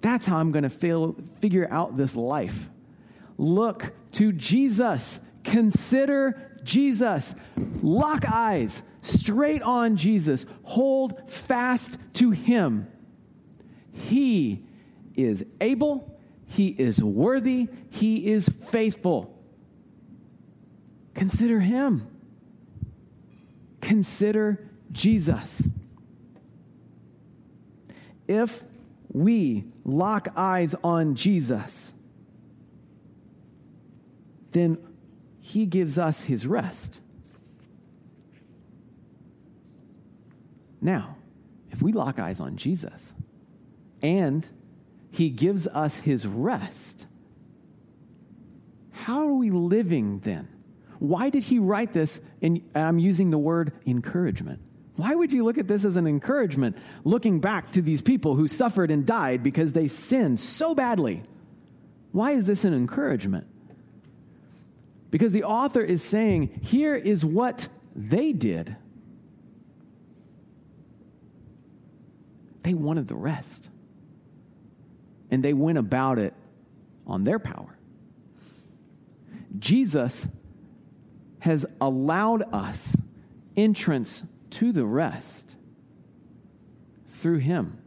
That's 0.00 0.26
how 0.26 0.36
I'm 0.36 0.52
going 0.52 0.68
to 0.68 1.14
figure 1.40 1.66
out 1.70 1.96
this 1.96 2.14
life. 2.14 2.68
Look 3.36 3.92
to 4.12 4.32
Jesus. 4.32 5.18
Consider 5.42 6.53
Jesus. 6.64 7.34
Lock 7.82 8.24
eyes 8.26 8.82
straight 9.02 9.62
on 9.62 9.96
Jesus. 9.96 10.46
Hold 10.62 11.30
fast 11.30 11.98
to 12.14 12.30
him. 12.30 12.88
He 13.92 14.64
is 15.14 15.46
able, 15.60 16.18
he 16.46 16.68
is 16.68 17.02
worthy, 17.02 17.68
he 17.90 18.32
is 18.32 18.48
faithful. 18.48 19.30
Consider 21.14 21.60
him. 21.60 22.08
Consider 23.80 24.68
Jesus. 24.90 25.68
If 28.26 28.64
we 29.12 29.64
lock 29.84 30.28
eyes 30.34 30.74
on 30.82 31.14
Jesus, 31.14 31.94
then 34.52 34.78
he 35.46 35.66
gives 35.66 35.98
us 35.98 36.24
his 36.24 36.46
rest. 36.46 37.00
Now, 40.80 41.16
if 41.70 41.82
we 41.82 41.92
lock 41.92 42.18
eyes 42.18 42.40
on 42.40 42.56
Jesus 42.56 43.12
and 44.00 44.48
he 45.10 45.28
gives 45.28 45.66
us 45.66 45.98
his 45.98 46.26
rest, 46.26 47.06
how 48.92 49.28
are 49.28 49.34
we 49.34 49.50
living 49.50 50.20
then? 50.20 50.48
Why 50.98 51.28
did 51.28 51.42
he 51.42 51.58
write 51.58 51.92
this? 51.92 52.22
And 52.40 52.62
I'm 52.74 52.98
using 52.98 53.28
the 53.28 53.36
word 53.36 53.74
encouragement. 53.84 54.62
Why 54.96 55.14
would 55.14 55.30
you 55.30 55.44
look 55.44 55.58
at 55.58 55.68
this 55.68 55.84
as 55.84 55.96
an 55.96 56.06
encouragement, 56.06 56.78
looking 57.04 57.40
back 57.40 57.70
to 57.72 57.82
these 57.82 58.00
people 58.00 58.34
who 58.34 58.48
suffered 58.48 58.90
and 58.90 59.04
died 59.04 59.42
because 59.42 59.74
they 59.74 59.88
sinned 59.88 60.40
so 60.40 60.74
badly? 60.74 61.22
Why 62.12 62.30
is 62.30 62.46
this 62.46 62.64
an 62.64 62.72
encouragement? 62.72 63.46
Because 65.14 65.32
the 65.32 65.44
author 65.44 65.80
is 65.80 66.02
saying, 66.02 66.58
here 66.60 66.96
is 66.96 67.24
what 67.24 67.68
they 67.94 68.32
did. 68.32 68.74
They 72.64 72.74
wanted 72.74 73.06
the 73.06 73.14
rest. 73.14 73.68
And 75.30 75.40
they 75.40 75.52
went 75.52 75.78
about 75.78 76.18
it 76.18 76.34
on 77.06 77.22
their 77.22 77.38
power. 77.38 77.78
Jesus 79.56 80.26
has 81.38 81.64
allowed 81.80 82.52
us 82.52 82.96
entrance 83.56 84.24
to 84.50 84.72
the 84.72 84.84
rest 84.84 85.54
through 87.06 87.38
him. 87.38 87.78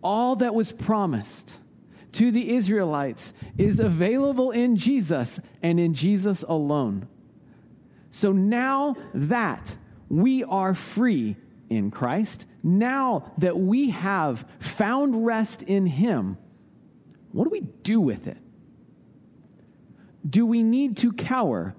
All 0.00 0.36
that 0.36 0.54
was 0.54 0.70
promised 0.70 1.58
to 2.16 2.30
the 2.30 2.54
Israelites 2.54 3.34
is 3.58 3.78
available 3.78 4.50
in 4.50 4.78
Jesus 4.78 5.38
and 5.62 5.78
in 5.78 5.92
Jesus 5.92 6.42
alone. 6.42 7.06
So 8.10 8.32
now 8.32 8.96
that 9.12 9.76
we 10.08 10.42
are 10.42 10.72
free 10.72 11.36
in 11.68 11.90
Christ, 11.90 12.46
now 12.62 13.32
that 13.36 13.58
we 13.58 13.90
have 13.90 14.46
found 14.60 15.26
rest 15.26 15.62
in 15.62 15.84
Him, 15.84 16.38
what 17.32 17.44
do 17.44 17.50
we 17.50 17.60
do 17.60 18.00
with 18.00 18.28
it? 18.28 18.38
Do 20.28 20.46
we 20.46 20.62
need 20.62 20.96
to 20.98 21.12
cower 21.12 21.74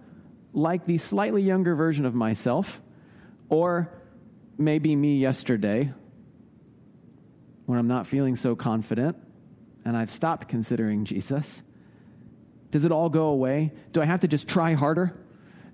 like 0.53 0.85
the 0.85 0.99
slightly 0.99 1.41
younger 1.41 1.73
version 1.73 2.05
of 2.05 2.13
myself, 2.13 2.79
or 3.49 3.91
maybe 4.55 4.95
me 4.95 5.17
yesterday 5.17 5.91
when 7.65 7.79
I'm 7.79 7.87
not 7.87 8.05
feeling 8.05 8.35
so 8.35 8.55
confident? 8.55 9.17
And 9.87 9.95
I've 9.95 10.11
stopped 10.11 10.49
considering 10.49 11.05
Jesus? 11.05 11.63
Does 12.71 12.83
it 12.83 12.91
all 12.91 13.09
go 13.09 13.27
away? 13.27 13.71
Do 13.93 14.01
I 14.01 14.05
have 14.05 14.19
to 14.19 14.27
just 14.27 14.47
try 14.47 14.73
harder? 14.73 15.17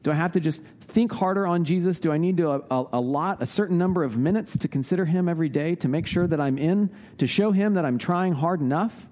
Do 0.04 0.12
I 0.12 0.14
have 0.14 0.34
to 0.34 0.40
just 0.40 0.62
think 0.82 1.12
harder 1.12 1.48
on 1.48 1.64
Jesus? 1.64 2.00
Do 2.00 2.12
I 2.12 2.18
need 2.18 2.38
to 2.38 2.64
allot 2.70 3.42
a 3.42 3.46
certain 3.46 3.78
number 3.78 4.04
of 4.04 4.18
minutes 4.18 4.58
to 4.60 4.68
consider 4.68 5.06
him 5.06 5.28
every 5.28 5.50
day 5.50 5.76
to 5.76 5.88
make 5.88 6.06
sure 6.06 6.28
that 6.28 6.40
I'm 6.40 6.58
in, 6.58 6.92
to 7.18 7.26
show 7.26 7.52
him 7.52 7.74
that 7.74 7.86
I'm 7.86 7.98
trying 7.98 8.34
hard 8.34 8.62
enough? 8.62 9.10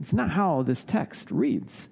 It's 0.00 0.12
not 0.12 0.30
how 0.30 0.62
this 0.62 0.82
text 0.82 1.30
reads. 1.30 1.88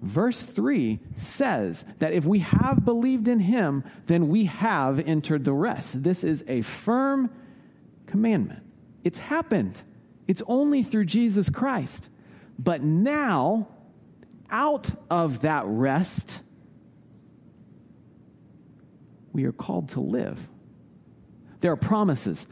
Verse 0.00 0.42
3 0.42 1.00
says 1.16 1.84
that 2.00 2.12
if 2.12 2.24
we 2.24 2.40
have 2.40 2.84
believed 2.84 3.26
in 3.26 3.40
him, 3.40 3.84
then 4.06 4.28
we 4.28 4.44
have 4.44 5.00
entered 5.00 5.44
the 5.44 5.52
rest. 5.52 6.02
This 6.02 6.22
is 6.22 6.44
a 6.46 6.62
firm 6.62 7.30
commandment. 8.06 8.62
It's 9.04 9.18
happened. 9.18 9.82
It's 10.28 10.42
only 10.46 10.82
through 10.82 11.06
Jesus 11.06 11.50
Christ. 11.50 12.08
But 12.58 12.82
now, 12.82 13.68
out 14.50 14.90
of 15.10 15.40
that 15.40 15.64
rest, 15.66 16.42
we 19.32 19.44
are 19.44 19.52
called 19.52 19.90
to 19.90 20.00
live. 20.00 20.48
There 21.60 21.72
are 21.72 21.76
promises 21.76 22.46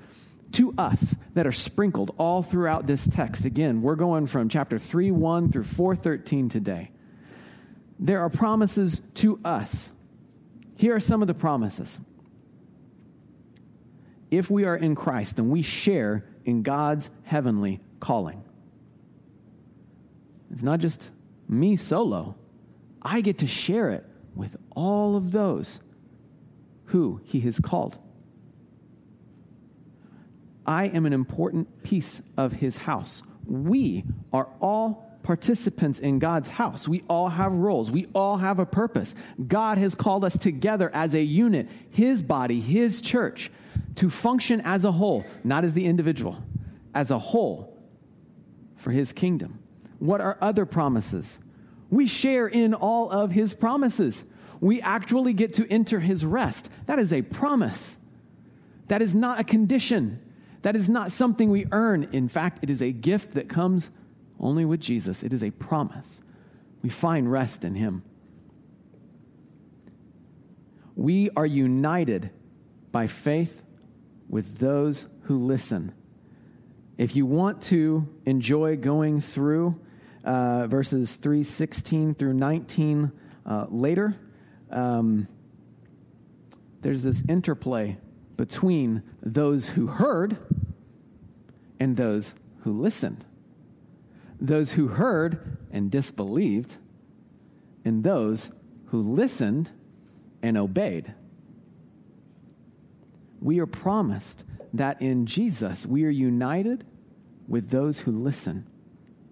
to 0.52 0.72
us 0.78 1.14
that 1.34 1.46
are 1.46 1.52
sprinkled 1.52 2.14
all 2.18 2.42
throughout 2.42 2.86
this 2.86 3.06
text. 3.06 3.44
Again, 3.44 3.82
we're 3.82 3.96
going 3.96 4.26
from 4.26 4.48
chapter 4.48 4.78
3 4.78 5.10
1 5.10 5.52
through 5.52 5.64
413 5.64 6.48
today. 6.48 6.90
There 7.98 8.20
are 8.20 8.30
promises 8.30 9.00
to 9.16 9.38
us. 9.44 9.92
Here 10.76 10.94
are 10.94 11.00
some 11.00 11.22
of 11.22 11.28
the 11.28 11.34
promises. 11.34 12.00
If 14.36 14.50
we 14.50 14.66
are 14.66 14.76
in 14.76 14.94
Christ, 14.94 15.36
then 15.36 15.48
we 15.48 15.62
share 15.62 16.22
in 16.44 16.62
God's 16.62 17.08
heavenly 17.22 17.80
calling. 18.00 18.44
It's 20.50 20.62
not 20.62 20.78
just 20.78 21.10
me 21.48 21.76
solo, 21.76 22.36
I 23.00 23.22
get 23.22 23.38
to 23.38 23.46
share 23.46 23.88
it 23.88 24.04
with 24.34 24.54
all 24.72 25.16
of 25.16 25.32
those 25.32 25.80
who 26.86 27.18
He 27.24 27.40
has 27.40 27.58
called. 27.58 27.98
I 30.66 30.88
am 30.88 31.06
an 31.06 31.14
important 31.14 31.82
piece 31.82 32.20
of 32.36 32.52
His 32.52 32.76
house. 32.76 33.22
We 33.46 34.04
are 34.34 34.50
all 34.60 35.18
participants 35.22 35.98
in 35.98 36.18
God's 36.18 36.50
house. 36.50 36.86
We 36.86 37.04
all 37.08 37.30
have 37.30 37.54
roles. 37.54 37.90
We 37.90 38.06
all 38.14 38.36
have 38.36 38.58
a 38.58 38.66
purpose. 38.66 39.14
God 39.48 39.78
has 39.78 39.94
called 39.94 40.26
us 40.26 40.36
together 40.36 40.90
as 40.92 41.14
a 41.14 41.22
unit, 41.22 41.70
His 41.88 42.22
body, 42.22 42.60
His 42.60 43.00
church, 43.00 43.50
to 43.96 44.10
function 44.10 44.60
as 44.62 44.84
a 44.84 44.92
whole, 44.92 45.24
not 45.42 45.64
as 45.64 45.74
the 45.74 45.86
individual, 45.86 46.42
as 46.94 47.10
a 47.10 47.18
whole 47.18 47.76
for 48.76 48.90
His 48.90 49.12
kingdom. 49.12 49.58
What 49.98 50.20
are 50.20 50.38
other 50.40 50.66
promises? 50.66 51.40
We 51.90 52.06
share 52.06 52.46
in 52.46 52.74
all 52.74 53.10
of 53.10 53.32
His 53.32 53.54
promises. 53.54 54.24
We 54.60 54.80
actually 54.80 55.32
get 55.32 55.54
to 55.54 55.70
enter 55.70 56.00
His 56.00 56.24
rest. 56.24 56.70
That 56.86 56.98
is 56.98 57.12
a 57.12 57.22
promise. 57.22 57.98
That 58.88 59.02
is 59.02 59.14
not 59.14 59.40
a 59.40 59.44
condition. 59.44 60.20
That 60.62 60.76
is 60.76 60.88
not 60.88 61.12
something 61.12 61.50
we 61.50 61.66
earn. 61.72 62.08
In 62.12 62.28
fact, 62.28 62.60
it 62.62 62.70
is 62.70 62.82
a 62.82 62.92
gift 62.92 63.34
that 63.34 63.48
comes 63.48 63.90
only 64.38 64.64
with 64.64 64.80
Jesus. 64.80 65.22
It 65.22 65.32
is 65.32 65.42
a 65.42 65.50
promise. 65.52 66.20
We 66.82 66.90
find 66.90 67.30
rest 67.30 67.64
in 67.64 67.74
Him. 67.74 68.02
We 70.94 71.30
are 71.36 71.46
united 71.46 72.30
by 72.90 73.06
faith 73.06 73.62
with 74.28 74.58
those 74.58 75.06
who 75.22 75.38
listen. 75.38 75.92
If 76.98 77.14
you 77.14 77.26
want 77.26 77.62
to 77.62 78.08
enjoy 78.24 78.76
going 78.76 79.20
through 79.20 79.78
uh, 80.24 80.66
verses 80.66 81.16
316 81.16 82.14
through 82.14 82.34
19 82.34 83.12
uh, 83.44 83.66
later, 83.68 84.16
um, 84.70 85.28
there's 86.82 87.02
this 87.02 87.22
interplay 87.28 87.98
between 88.36 89.02
those 89.22 89.70
who 89.70 89.86
heard 89.86 90.36
and 91.78 91.96
those 91.96 92.34
who 92.60 92.72
listened. 92.72 93.24
Those 94.40 94.72
who 94.72 94.88
heard 94.88 95.58
and 95.70 95.90
disbelieved, 95.90 96.76
and 97.84 98.04
those 98.04 98.50
who 98.86 99.00
listened 99.00 99.70
and 100.42 100.56
obeyed. 100.56 101.14
We 103.40 103.60
are 103.60 103.66
promised 103.66 104.44
that 104.74 105.00
in 105.00 105.26
Jesus 105.26 105.86
we 105.86 106.04
are 106.04 106.10
united 106.10 106.84
with 107.48 107.70
those 107.70 108.00
who 108.00 108.12
listen 108.12 108.66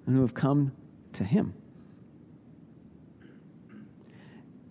and 0.06 0.16
who 0.16 0.22
have 0.22 0.34
come 0.34 0.72
to 1.14 1.24
Him. 1.24 1.54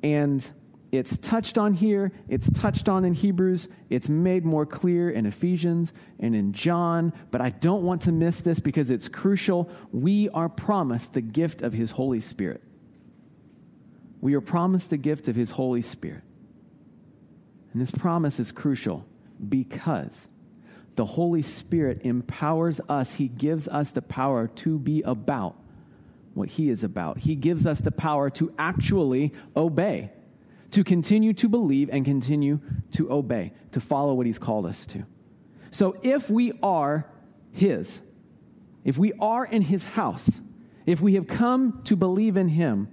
And 0.01 0.49
it's 0.91 1.17
touched 1.17 1.57
on 1.57 1.73
here, 1.73 2.11
it's 2.27 2.49
touched 2.51 2.87
on 2.87 3.03
in 3.03 3.13
Hebrews, 3.13 3.67
it's 3.89 4.09
made 4.09 4.45
more 4.45 4.65
clear 4.65 5.09
in 5.09 5.25
Ephesians 5.25 5.91
and 6.19 6.35
in 6.35 6.53
John, 6.53 7.13
but 7.31 7.41
I 7.41 7.49
don't 7.49 7.83
want 7.83 8.03
to 8.03 8.11
miss 8.11 8.41
this 8.41 8.59
because 8.59 8.91
it's 8.91 9.09
crucial. 9.09 9.69
We 9.91 10.29
are 10.29 10.49
promised 10.49 11.13
the 11.13 11.21
gift 11.21 11.61
of 11.63 11.73
His 11.73 11.91
Holy 11.91 12.19
Spirit. 12.19 12.61
We 14.21 14.35
are 14.35 14.41
promised 14.41 14.91
the 14.91 14.97
gift 14.97 15.27
of 15.27 15.35
His 15.35 15.51
Holy 15.51 15.81
Spirit. 15.81 16.21
And 17.71 17.81
this 17.81 17.91
promise 17.91 18.39
is 18.39 18.51
crucial 18.51 19.05
because 19.49 20.27
the 20.95 21.05
Holy 21.05 21.41
Spirit 21.41 22.01
empowers 22.03 22.79
us, 22.87 23.15
He 23.15 23.27
gives 23.27 23.67
us 23.67 23.91
the 23.91 24.01
power 24.01 24.47
to 24.47 24.77
be 24.77 25.01
about 25.01 25.55
what 26.33 26.49
He 26.49 26.69
is 26.69 26.83
about. 26.83 27.19
He 27.19 27.35
gives 27.35 27.65
us 27.65 27.81
the 27.81 27.91
power 27.91 28.29
to 28.31 28.53
actually 28.57 29.33
obey 29.55 30.11
to 30.73 30.83
continue 30.83 31.33
to 31.33 31.47
believe 31.47 31.89
and 31.91 32.03
continue 32.03 32.59
to 32.91 33.11
obey, 33.11 33.53
to 33.71 33.79
follow 33.79 34.13
what 34.15 34.25
He's 34.25 34.39
called 34.39 34.65
us 34.65 34.85
to. 34.87 35.05
So 35.71 35.97
if 36.01 36.29
we 36.29 36.53
are 36.63 37.07
His, 37.51 38.01
if 38.83 38.97
we 38.97 39.13
are 39.13 39.45
in 39.45 39.61
His 39.61 39.85
house, 39.85 40.41
if 40.85 40.99
we 40.99 41.13
have 41.13 41.27
come 41.27 41.81
to 41.85 41.95
believe 41.95 42.37
in 42.37 42.49
Him, 42.49 42.89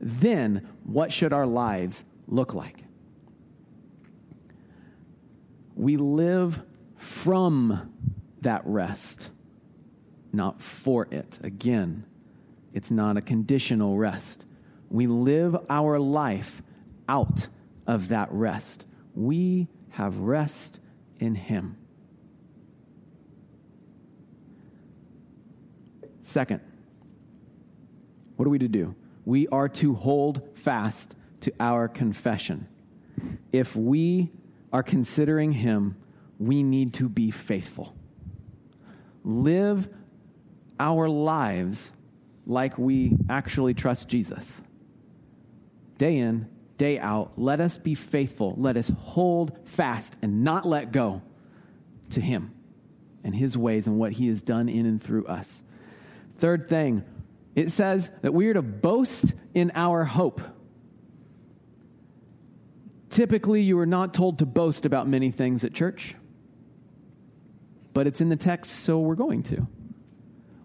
then 0.00 0.66
what 0.84 1.12
should 1.12 1.32
our 1.32 1.46
lives 1.46 2.04
look 2.26 2.54
like? 2.54 2.82
We 5.74 5.96
live 5.96 6.62
from 6.96 7.92
that 8.42 8.62
rest, 8.64 9.30
not 10.32 10.60
for 10.60 11.08
it. 11.10 11.38
Again, 11.42 12.04
it's 12.72 12.90
not 12.90 13.16
a 13.16 13.20
conditional 13.20 13.98
rest. 13.98 14.46
We 14.90 15.06
live 15.06 15.56
our 15.68 15.98
life 15.98 16.62
out 17.08 17.48
of 17.86 18.08
that 18.08 18.28
rest. 18.30 18.86
We 19.14 19.68
have 19.90 20.18
rest 20.18 20.80
in 21.18 21.34
Him. 21.34 21.76
Second, 26.22 26.60
what 28.36 28.46
are 28.46 28.50
we 28.50 28.58
to 28.58 28.68
do? 28.68 28.94
We 29.24 29.48
are 29.48 29.68
to 29.68 29.94
hold 29.94 30.42
fast 30.54 31.14
to 31.40 31.52
our 31.60 31.88
confession. 31.88 32.68
If 33.52 33.76
we 33.76 34.32
are 34.72 34.82
considering 34.82 35.52
Him, 35.52 35.96
we 36.38 36.62
need 36.62 36.94
to 36.94 37.08
be 37.08 37.30
faithful. 37.30 37.94
Live 39.24 39.88
our 40.80 41.08
lives 41.08 41.92
like 42.46 42.76
we 42.78 43.16
actually 43.28 43.74
trust 43.74 44.08
Jesus. 44.08 44.60
Day 45.98 46.16
in, 46.18 46.48
day 46.78 46.98
out, 46.98 47.32
let 47.36 47.60
us 47.60 47.78
be 47.78 47.94
faithful. 47.94 48.54
Let 48.56 48.76
us 48.76 48.90
hold 48.98 49.56
fast 49.64 50.16
and 50.22 50.42
not 50.42 50.66
let 50.66 50.90
go 50.90 51.22
to 52.10 52.20
Him 52.20 52.52
and 53.22 53.34
His 53.34 53.56
ways 53.56 53.86
and 53.86 53.98
what 53.98 54.12
He 54.12 54.28
has 54.28 54.42
done 54.42 54.68
in 54.68 54.86
and 54.86 55.00
through 55.00 55.26
us. 55.26 55.62
Third 56.34 56.68
thing, 56.68 57.04
it 57.54 57.70
says 57.70 58.10
that 58.22 58.34
we 58.34 58.48
are 58.48 58.54
to 58.54 58.62
boast 58.62 59.34
in 59.54 59.70
our 59.74 60.04
hope. 60.04 60.40
Typically, 63.12 63.60
you 63.60 63.78
are 63.78 63.84
not 63.84 64.14
told 64.14 64.38
to 64.38 64.46
boast 64.46 64.86
about 64.86 65.06
many 65.06 65.30
things 65.30 65.64
at 65.64 65.74
church, 65.74 66.14
but 67.92 68.06
it's 68.06 68.22
in 68.22 68.30
the 68.30 68.36
text, 68.36 68.72
so 68.72 68.98
we're 69.00 69.14
going 69.14 69.42
to. 69.42 69.66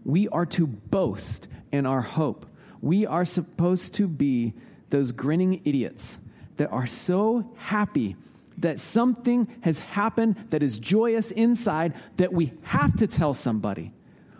We 0.05 0.29
are 0.29 0.45
to 0.45 0.65
boast 0.65 1.49
in 1.73 1.85
our 1.85 1.99
hope. 1.99 2.45
We 2.79 3.05
are 3.05 3.25
supposed 3.25 3.95
to 3.95 4.07
be 4.07 4.53
those 4.91 5.11
grinning 5.11 5.61
idiots 5.65 6.19
that 6.55 6.71
are 6.71 6.87
so 6.87 7.51
happy 7.57 8.15
that 8.59 8.79
something 8.79 9.53
has 9.59 9.79
happened 9.79 10.37
that 10.51 10.63
is 10.63 10.79
joyous 10.79 11.31
inside 11.31 11.95
that 12.15 12.31
we 12.31 12.53
have 12.61 12.95
to 12.95 13.07
tell 13.07 13.33
somebody. 13.33 13.91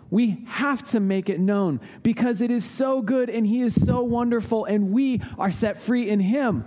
We 0.08 0.46
have 0.46 0.82
to 0.92 1.00
make 1.00 1.28
it 1.28 1.40
known 1.40 1.82
because 2.02 2.40
it 2.40 2.50
is 2.50 2.64
so 2.64 3.02
good 3.02 3.28
and 3.28 3.46
He 3.46 3.60
is 3.60 3.78
so 3.78 4.02
wonderful 4.02 4.64
and 4.64 4.92
we 4.92 5.20
are 5.38 5.50
set 5.50 5.76
free 5.76 6.08
in 6.08 6.20
Him. 6.20 6.64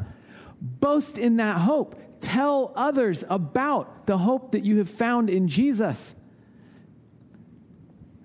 Boast 0.62 1.17
in 1.17 1.38
that 1.38 1.58
hope. 1.58 2.00
Tell 2.21 2.71
others 2.76 3.24
about 3.28 4.06
the 4.06 4.17
hope 4.17 4.52
that 4.52 4.63
you 4.63 4.78
have 4.78 4.89
found 4.89 5.30
in 5.30 5.47
Jesus. 5.47 6.13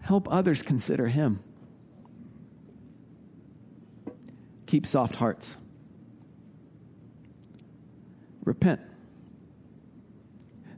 Help 0.01 0.31
others 0.31 0.63
consider 0.63 1.09
Him. 1.09 1.41
Keep 4.67 4.87
soft 4.87 5.17
hearts. 5.17 5.57
Repent. 8.45 8.81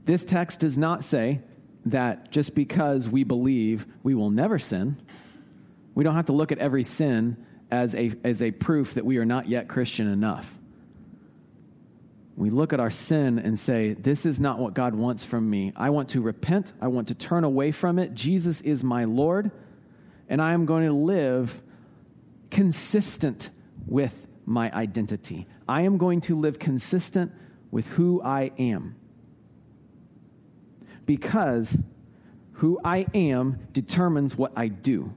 This 0.05 0.25
text 0.25 0.61
does 0.61 0.79
not 0.79 1.05
say 1.05 1.43
that 1.87 2.31
just 2.31 2.55
because 2.55 3.09
we 3.09 3.25
believe 3.25 3.87
we 4.03 4.15
will 4.15 4.31
never 4.31 4.59
sin, 4.59 5.01
we 5.95 6.05
don't 6.05 6.15
have 6.15 6.27
to 6.27 6.33
look 6.33 6.53
at 6.53 6.59
every 6.59 6.85
sin 6.85 7.45
as 7.71 7.95
a, 7.95 8.13
as 8.25 8.41
a 8.41 8.51
proof 8.51 8.95
that 8.95 9.05
we 9.05 9.19
are 9.19 9.25
not 9.25 9.49
yet 9.49 9.69
Christian 9.69 10.07
enough. 10.07 10.59
We 12.39 12.51
look 12.51 12.73
at 12.73 12.79
our 12.79 12.91
sin 12.91 13.41
and 13.41 13.59
say, 13.59 13.95
This 13.95 14.25
is 14.25 14.39
not 14.39 14.61
what 14.61 14.73
God 14.73 14.95
wants 14.95 15.25
from 15.25 15.51
me. 15.51 15.73
I 15.75 15.91
want 15.91 16.11
to 16.11 16.21
repent. 16.21 16.73
I 16.81 16.87
want 16.87 17.09
to 17.09 17.15
turn 17.15 17.43
away 17.43 17.73
from 17.73 17.99
it. 17.99 18.15
Jesus 18.15 18.61
is 18.61 18.85
my 18.85 19.07
Lord, 19.07 19.51
and 20.29 20.41
I 20.41 20.53
am 20.53 20.65
going 20.65 20.87
to 20.87 20.93
live 20.93 21.61
consistent 22.53 23.51
with 23.89 24.29
my 24.47 24.71
identity. 24.73 25.49
I 25.69 25.83
am 25.83 25.99
going 25.99 26.21
to 26.23 26.39
live 26.39 26.61
consistent 26.61 27.33
with 27.73 27.89
who 27.89 28.23
I 28.23 28.53
am. 28.57 28.95
Because 31.07 31.83
who 32.53 32.81
I 32.85 33.09
am 33.15 33.67
determines 33.73 34.37
what 34.37 34.53
I 34.55 34.69
do. 34.69 35.13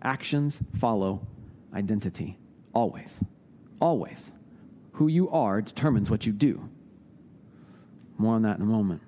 Actions 0.00 0.62
follow 0.78 1.26
identity. 1.74 2.38
Always. 2.72 3.20
Always. 3.80 4.32
Who 5.00 5.08
you 5.08 5.30
are 5.30 5.62
determines 5.62 6.10
what 6.10 6.26
you 6.26 6.32
do. 6.34 6.68
More 8.18 8.34
on 8.34 8.42
that 8.42 8.58
in 8.58 8.62
a 8.62 8.66
moment. 8.66 9.00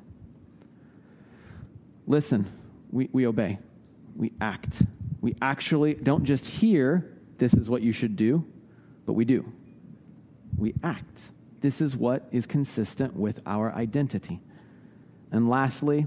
Listen, 2.06 2.50
we, 2.90 3.10
we 3.12 3.26
obey, 3.26 3.58
we 4.16 4.32
act. 4.40 4.84
We 5.20 5.34
actually 5.42 5.92
don't 5.92 6.24
just 6.24 6.46
hear 6.46 7.12
this 7.36 7.52
is 7.52 7.68
what 7.68 7.82
you 7.82 7.92
should 7.92 8.16
do, 8.16 8.46
but 9.04 9.12
we 9.12 9.26
do. 9.26 9.52
We 10.56 10.72
act. 10.82 11.30
This 11.60 11.82
is 11.82 11.94
what 11.94 12.26
is 12.32 12.46
consistent 12.46 13.14
with 13.14 13.40
our 13.44 13.70
identity. 13.70 14.40
And 15.30 15.50
lastly, 15.50 16.06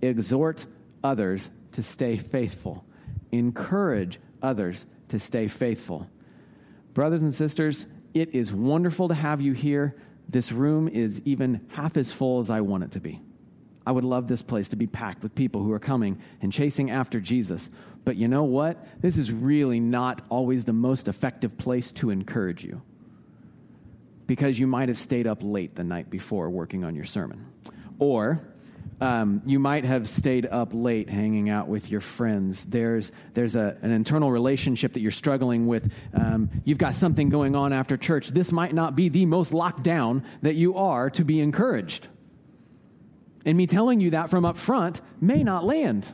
exhort 0.00 0.64
others 1.02 1.50
to 1.72 1.82
stay 1.82 2.18
faithful. 2.18 2.84
Encourage 3.32 4.20
others 4.40 4.86
to 5.08 5.18
stay 5.18 5.48
faithful. 5.48 6.08
Brothers 6.92 7.22
and 7.22 7.34
sisters, 7.34 7.86
it 8.14 8.34
is 8.34 8.52
wonderful 8.52 9.08
to 9.08 9.14
have 9.14 9.40
you 9.40 9.52
here. 9.52 9.96
This 10.28 10.52
room 10.52 10.88
is 10.88 11.20
even 11.24 11.66
half 11.68 11.96
as 11.96 12.12
full 12.12 12.38
as 12.38 12.48
I 12.48 12.60
want 12.60 12.84
it 12.84 12.92
to 12.92 13.00
be. 13.00 13.20
I 13.86 13.92
would 13.92 14.04
love 14.04 14.28
this 14.28 14.40
place 14.40 14.70
to 14.70 14.76
be 14.76 14.86
packed 14.86 15.22
with 15.22 15.34
people 15.34 15.62
who 15.62 15.72
are 15.72 15.78
coming 15.78 16.18
and 16.40 16.50
chasing 16.52 16.90
after 16.90 17.20
Jesus. 17.20 17.70
But 18.04 18.16
you 18.16 18.28
know 18.28 18.44
what? 18.44 18.86
This 19.02 19.18
is 19.18 19.30
really 19.30 19.80
not 19.80 20.22
always 20.30 20.64
the 20.64 20.72
most 20.72 21.08
effective 21.08 21.58
place 21.58 21.92
to 21.94 22.08
encourage 22.10 22.64
you 22.64 22.80
because 24.26 24.58
you 24.58 24.66
might 24.66 24.88
have 24.88 24.96
stayed 24.96 25.26
up 25.26 25.40
late 25.42 25.74
the 25.74 25.84
night 25.84 26.08
before 26.08 26.48
working 26.48 26.82
on 26.82 26.94
your 26.94 27.04
sermon. 27.04 27.46
Or 27.98 28.53
um, 29.04 29.42
you 29.44 29.58
might 29.58 29.84
have 29.84 30.08
stayed 30.08 30.46
up 30.46 30.70
late 30.72 31.10
hanging 31.10 31.50
out 31.50 31.68
with 31.68 31.90
your 31.90 32.00
friends. 32.00 32.64
There's, 32.64 33.12
there's 33.34 33.54
a, 33.54 33.76
an 33.82 33.90
internal 33.90 34.30
relationship 34.30 34.94
that 34.94 35.00
you're 35.00 35.10
struggling 35.10 35.66
with. 35.66 35.92
Um, 36.14 36.50
you've 36.64 36.78
got 36.78 36.94
something 36.94 37.28
going 37.28 37.54
on 37.54 37.74
after 37.74 37.98
church. 37.98 38.28
This 38.28 38.50
might 38.50 38.74
not 38.74 38.96
be 38.96 39.10
the 39.10 39.26
most 39.26 39.52
locked 39.52 39.82
down 39.82 40.24
that 40.40 40.54
you 40.54 40.76
are 40.76 41.10
to 41.10 41.24
be 41.24 41.40
encouraged. 41.40 42.08
And 43.44 43.58
me 43.58 43.66
telling 43.66 44.00
you 44.00 44.10
that 44.10 44.30
from 44.30 44.46
up 44.46 44.56
front 44.56 45.02
may 45.20 45.42
not 45.42 45.64
land. 45.64 46.10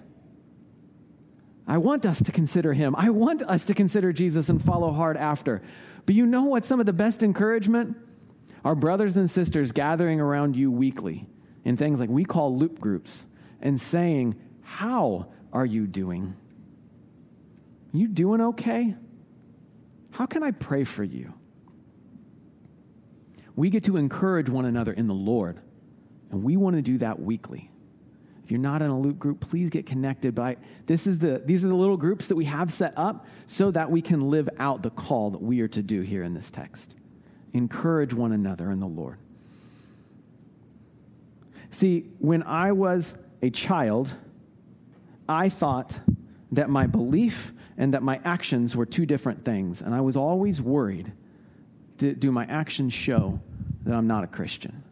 I 1.68 1.78
want 1.78 2.05
us 2.05 2.20
to 2.24 2.32
consider 2.32 2.72
him. 2.72 2.97
I 2.99 3.11
want 3.11 3.43
us 3.43 3.66
to 3.66 3.74
consider 3.74 4.12
Jesus 4.12 4.49
and 4.49 4.61
follow 4.61 4.91
hard 4.91 5.16
after. 5.16 5.62
But 6.07 6.16
you 6.16 6.26
know 6.26 6.47
what? 6.47 6.64
Some 6.64 6.80
of 6.80 6.86
the 6.86 6.93
best 6.93 7.22
encouragement? 7.22 7.97
Our 8.64 8.74
brothers 8.74 9.16
and 9.16 9.30
sisters 9.30 9.70
gathering 9.70 10.20
around 10.20 10.57
you 10.57 10.72
weekly 10.72 11.28
in 11.64 11.76
things 11.76 12.00
like 12.00 12.11
we 12.11 12.24
call 12.24 12.56
loop 12.56 12.78
groups 12.78 13.26
and 13.61 13.80
saying, 13.80 14.36
How 14.62 15.28
are 15.52 15.66
you 15.66 15.86
doing? 15.86 16.36
You 17.92 18.08
doing 18.08 18.40
okay? 18.40 18.94
How 20.12 20.26
can 20.26 20.42
I 20.42 20.50
pray 20.50 20.84
for 20.84 21.04
you? 21.04 21.34
We 23.56 23.70
get 23.70 23.84
to 23.84 23.96
encourage 23.96 24.48
one 24.48 24.64
another 24.64 24.92
in 24.92 25.06
the 25.06 25.14
Lord, 25.14 25.61
and 26.30 26.42
we 26.42 26.56
want 26.56 26.76
to 26.76 26.82
do 26.82 26.98
that 26.98 27.20
weekly. 27.20 27.70
If 28.44 28.50
you're 28.50 28.61
not 28.61 28.82
in 28.82 28.90
a 28.90 28.98
loop 28.98 29.18
group, 29.18 29.40
please 29.40 29.70
get 29.70 29.86
connected. 29.86 30.34
By 30.34 30.56
this 30.86 31.06
is 31.06 31.18
the 31.18 31.42
these 31.44 31.64
are 31.64 31.68
the 31.68 31.74
little 31.74 31.96
groups 31.96 32.28
that 32.28 32.36
we 32.36 32.46
have 32.46 32.72
set 32.72 32.94
up 32.96 33.26
so 33.46 33.70
that 33.70 33.90
we 33.90 34.02
can 34.02 34.30
live 34.30 34.48
out 34.58 34.82
the 34.82 34.90
call 34.90 35.30
that 35.30 35.42
we 35.42 35.61
are 35.61 35.68
to 35.68 35.82
do 35.82 36.00
here 36.00 36.22
in 36.22 36.34
this 36.34 36.50
text. 36.50 36.96
Encourage 37.52 38.14
one 38.14 38.32
another 38.32 38.70
in 38.70 38.80
the 38.80 38.88
Lord. 38.88 39.18
See, 41.70 42.06
when 42.18 42.42
I 42.42 42.72
was 42.72 43.14
a 43.42 43.50
child, 43.50 44.12
I 45.28 45.48
thought 45.48 45.98
that 46.52 46.68
my 46.68 46.86
belief 46.86 47.52
and 47.78 47.94
that 47.94 48.02
my 48.02 48.20
actions 48.24 48.74
were 48.74 48.86
two 48.86 49.06
different 49.06 49.44
things. 49.44 49.80
And 49.82 49.94
I 49.94 50.00
was 50.00 50.16
always 50.16 50.60
worried 50.60 51.12
do, 52.00 52.32
my 52.32 52.44
actions 52.44 52.92
show 52.92 53.40
that 53.84 53.94
I'm 53.94 54.06
not 54.06 54.24
a 54.24 54.26
Christian? 54.26 54.82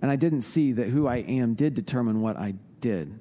And 0.00 0.10
I 0.10 0.16
didn't 0.16 0.42
see 0.42 0.72
that 0.72 0.88
who 0.88 1.06
I 1.06 1.16
am 1.18 1.54
did 1.54 1.74
determine 1.74 2.20
what 2.22 2.36
I 2.36 2.54
did. 2.80 3.18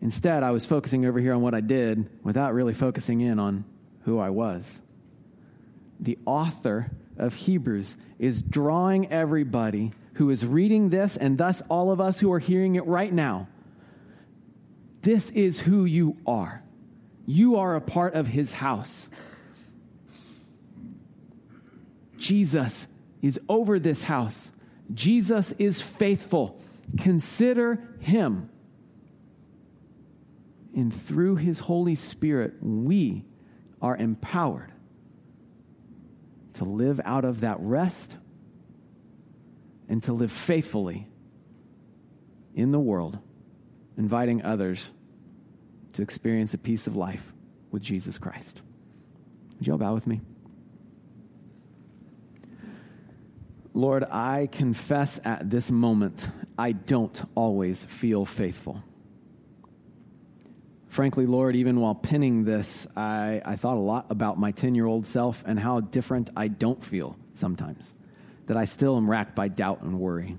Instead, 0.00 0.42
I 0.42 0.50
was 0.50 0.66
focusing 0.66 1.06
over 1.06 1.20
here 1.20 1.34
on 1.34 1.42
what 1.42 1.54
I 1.54 1.60
did 1.60 2.08
without 2.24 2.54
really 2.54 2.74
focusing 2.74 3.20
in 3.20 3.38
on 3.38 3.64
who 4.02 4.18
I 4.18 4.30
was. 4.30 4.82
The 6.00 6.18
author 6.26 6.90
of 7.18 7.34
Hebrews 7.34 7.96
is 8.18 8.42
drawing 8.42 9.10
everybody 9.10 9.92
who 10.14 10.30
is 10.30 10.46
reading 10.46 10.90
this, 10.90 11.16
and 11.16 11.38
thus 11.38 11.62
all 11.62 11.90
of 11.90 12.00
us 12.00 12.20
who 12.20 12.32
are 12.32 12.38
hearing 12.38 12.76
it 12.76 12.86
right 12.86 13.12
now. 13.12 13.48
This 15.02 15.30
is 15.30 15.60
who 15.60 15.84
you 15.84 16.16
are. 16.26 16.62
You 17.26 17.56
are 17.56 17.74
a 17.74 17.80
part 17.80 18.14
of 18.14 18.28
his 18.28 18.54
house. 18.54 19.08
Jesus 22.16 22.86
is 23.22 23.40
over 23.48 23.78
this 23.78 24.04
house. 24.04 24.50
Jesus 24.92 25.52
is 25.52 25.80
faithful. 25.80 26.60
Consider 26.98 27.82
him. 28.00 28.50
And 30.74 30.92
through 30.94 31.36
his 31.36 31.60
Holy 31.60 31.94
Spirit, 31.94 32.54
we 32.60 33.24
are 33.80 33.96
empowered 33.96 34.73
to 36.54 36.64
live 36.64 37.00
out 37.04 37.24
of 37.24 37.40
that 37.40 37.56
rest 37.60 38.16
and 39.88 40.02
to 40.04 40.12
live 40.12 40.32
faithfully 40.32 41.08
in 42.54 42.72
the 42.72 42.80
world, 42.80 43.18
inviting 43.96 44.42
others 44.42 44.90
to 45.92 46.02
experience 46.02 46.54
a 46.54 46.58
piece 46.58 46.86
of 46.86 46.96
life 46.96 47.32
with 47.70 47.82
Jesus 47.82 48.18
Christ. 48.18 48.62
Would 49.58 49.66
you 49.66 49.72
all 49.72 49.78
bow 49.78 49.94
with 49.94 50.06
me? 50.06 50.20
Lord, 53.72 54.04
I 54.04 54.48
confess 54.52 55.20
at 55.24 55.50
this 55.50 55.70
moment, 55.70 56.28
I 56.56 56.72
don't 56.72 57.20
always 57.34 57.84
feel 57.84 58.24
faithful. 58.24 58.82
Frankly, 60.94 61.26
Lord, 61.26 61.56
even 61.56 61.80
while 61.80 61.96
pinning 61.96 62.44
this, 62.44 62.86
I, 62.96 63.42
I 63.44 63.56
thought 63.56 63.74
a 63.78 63.80
lot 63.80 64.06
about 64.10 64.38
my 64.38 64.52
10 64.52 64.76
year 64.76 64.86
old 64.86 65.08
self 65.08 65.42
and 65.44 65.58
how 65.58 65.80
different 65.80 66.30
I 66.36 66.46
don't 66.46 66.84
feel 66.84 67.16
sometimes, 67.32 67.94
that 68.46 68.56
I 68.56 68.66
still 68.66 68.96
am 68.96 69.10
racked 69.10 69.34
by 69.34 69.48
doubt 69.48 69.82
and 69.82 69.98
worry. 69.98 70.38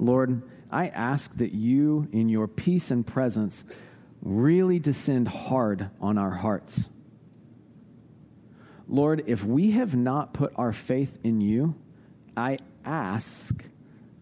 Lord, 0.00 0.42
I 0.68 0.88
ask 0.88 1.32
that 1.36 1.52
you, 1.52 2.08
in 2.10 2.28
your 2.28 2.48
peace 2.48 2.90
and 2.90 3.06
presence, 3.06 3.62
really 4.20 4.80
descend 4.80 5.28
hard 5.28 5.88
on 6.00 6.18
our 6.18 6.32
hearts. 6.32 6.88
Lord, 8.88 9.22
if 9.28 9.44
we 9.44 9.70
have 9.70 9.94
not 9.94 10.34
put 10.34 10.54
our 10.56 10.72
faith 10.72 11.20
in 11.22 11.40
you, 11.40 11.76
I 12.36 12.58
ask 12.84 13.64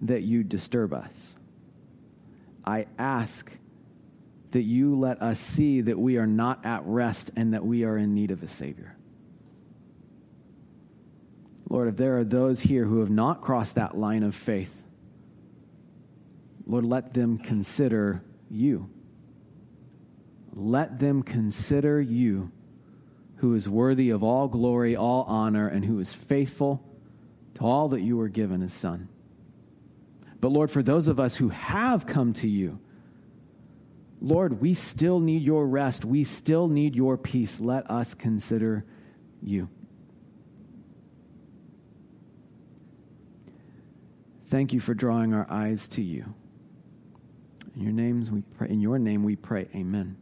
that 0.03 0.21
you 0.21 0.45
disturb 0.45 0.93
us. 0.93 1.35
I 2.63 2.89
ask 2.99 3.57
that 4.53 4.63
you 4.63 4.99
let 4.99 5.23
us 5.23 5.39
see 5.39 5.81
that 5.83 5.99
we 5.99 6.17
are 6.17 6.27
not 6.27 6.65
at 6.65 6.83
rest 6.85 7.31
and 7.37 7.55
that 7.55 7.65
we 7.65 7.85
are 7.85 7.97
in 7.97 8.15
need 8.15 8.31
of 8.31 8.43
a 8.43 8.49
Savior. 8.49 8.97
Lord, 11.69 11.89
if 11.89 11.97
there 11.97 12.19
are 12.19 12.25
those 12.25 12.61
here 12.61 12.85
who 12.85 12.99
have 13.01 13.11
not 13.11 13.43
crossed 13.43 13.77
that 13.77 13.97
line 13.97 14.25
of 14.25 14.35
faith, 14.35 14.83
Lord, 16.67 16.85
let 16.85 17.15
them 17.15 17.39
consider 17.39 18.23
you. 18.51 18.91
Let 20.53 20.99
them 20.99 21.23
consider 21.23 22.01
you, 22.01 22.51
who 23.37 23.55
is 23.55 23.69
worthy 23.69 24.11
of 24.11 24.23
all 24.25 24.49
glory, 24.49 24.97
all 24.97 25.23
honor, 25.29 25.69
and 25.69 25.85
who 25.85 26.01
is 26.01 26.13
faithful 26.13 26.85
to 27.55 27.65
all 27.65 27.89
that 27.91 28.01
you 28.01 28.17
were 28.17 28.29
given 28.29 28.63
as 28.63 28.73
Son. 28.73 29.09
But 30.41 30.51
Lord, 30.51 30.71
for 30.71 30.83
those 30.83 31.07
of 31.07 31.21
us 31.21 31.37
who 31.37 31.51
have 31.51 32.07
come 32.07 32.33
to 32.35 32.49
you, 32.49 32.81
Lord, 34.21 34.61
we 34.61 34.75
still 34.75 35.19
need 35.21 35.43
your 35.43 35.67
rest. 35.67 36.05
We 36.05 36.25
still 36.25 36.69
need 36.69 36.95
your 36.95 37.17
peace. 37.17 37.59
Let 37.59 37.91
us 37.91 38.15
consider 38.15 38.85
you. 39.43 39.69
Thank 44.47 44.73
you 44.73 44.81
for 44.81 44.95
drawing 44.95 45.33
our 45.33 45.47
eyes 45.49 45.87
to 45.89 46.03
you. 46.03 46.35
In 47.77 47.83
your 47.83 47.93
names 47.93 48.31
we 48.31 48.43
pray, 48.43 48.69
in 48.69 48.81
your 48.81 48.99
name 48.99 49.23
we 49.23 49.37
pray. 49.37 49.69
Amen. 49.75 50.17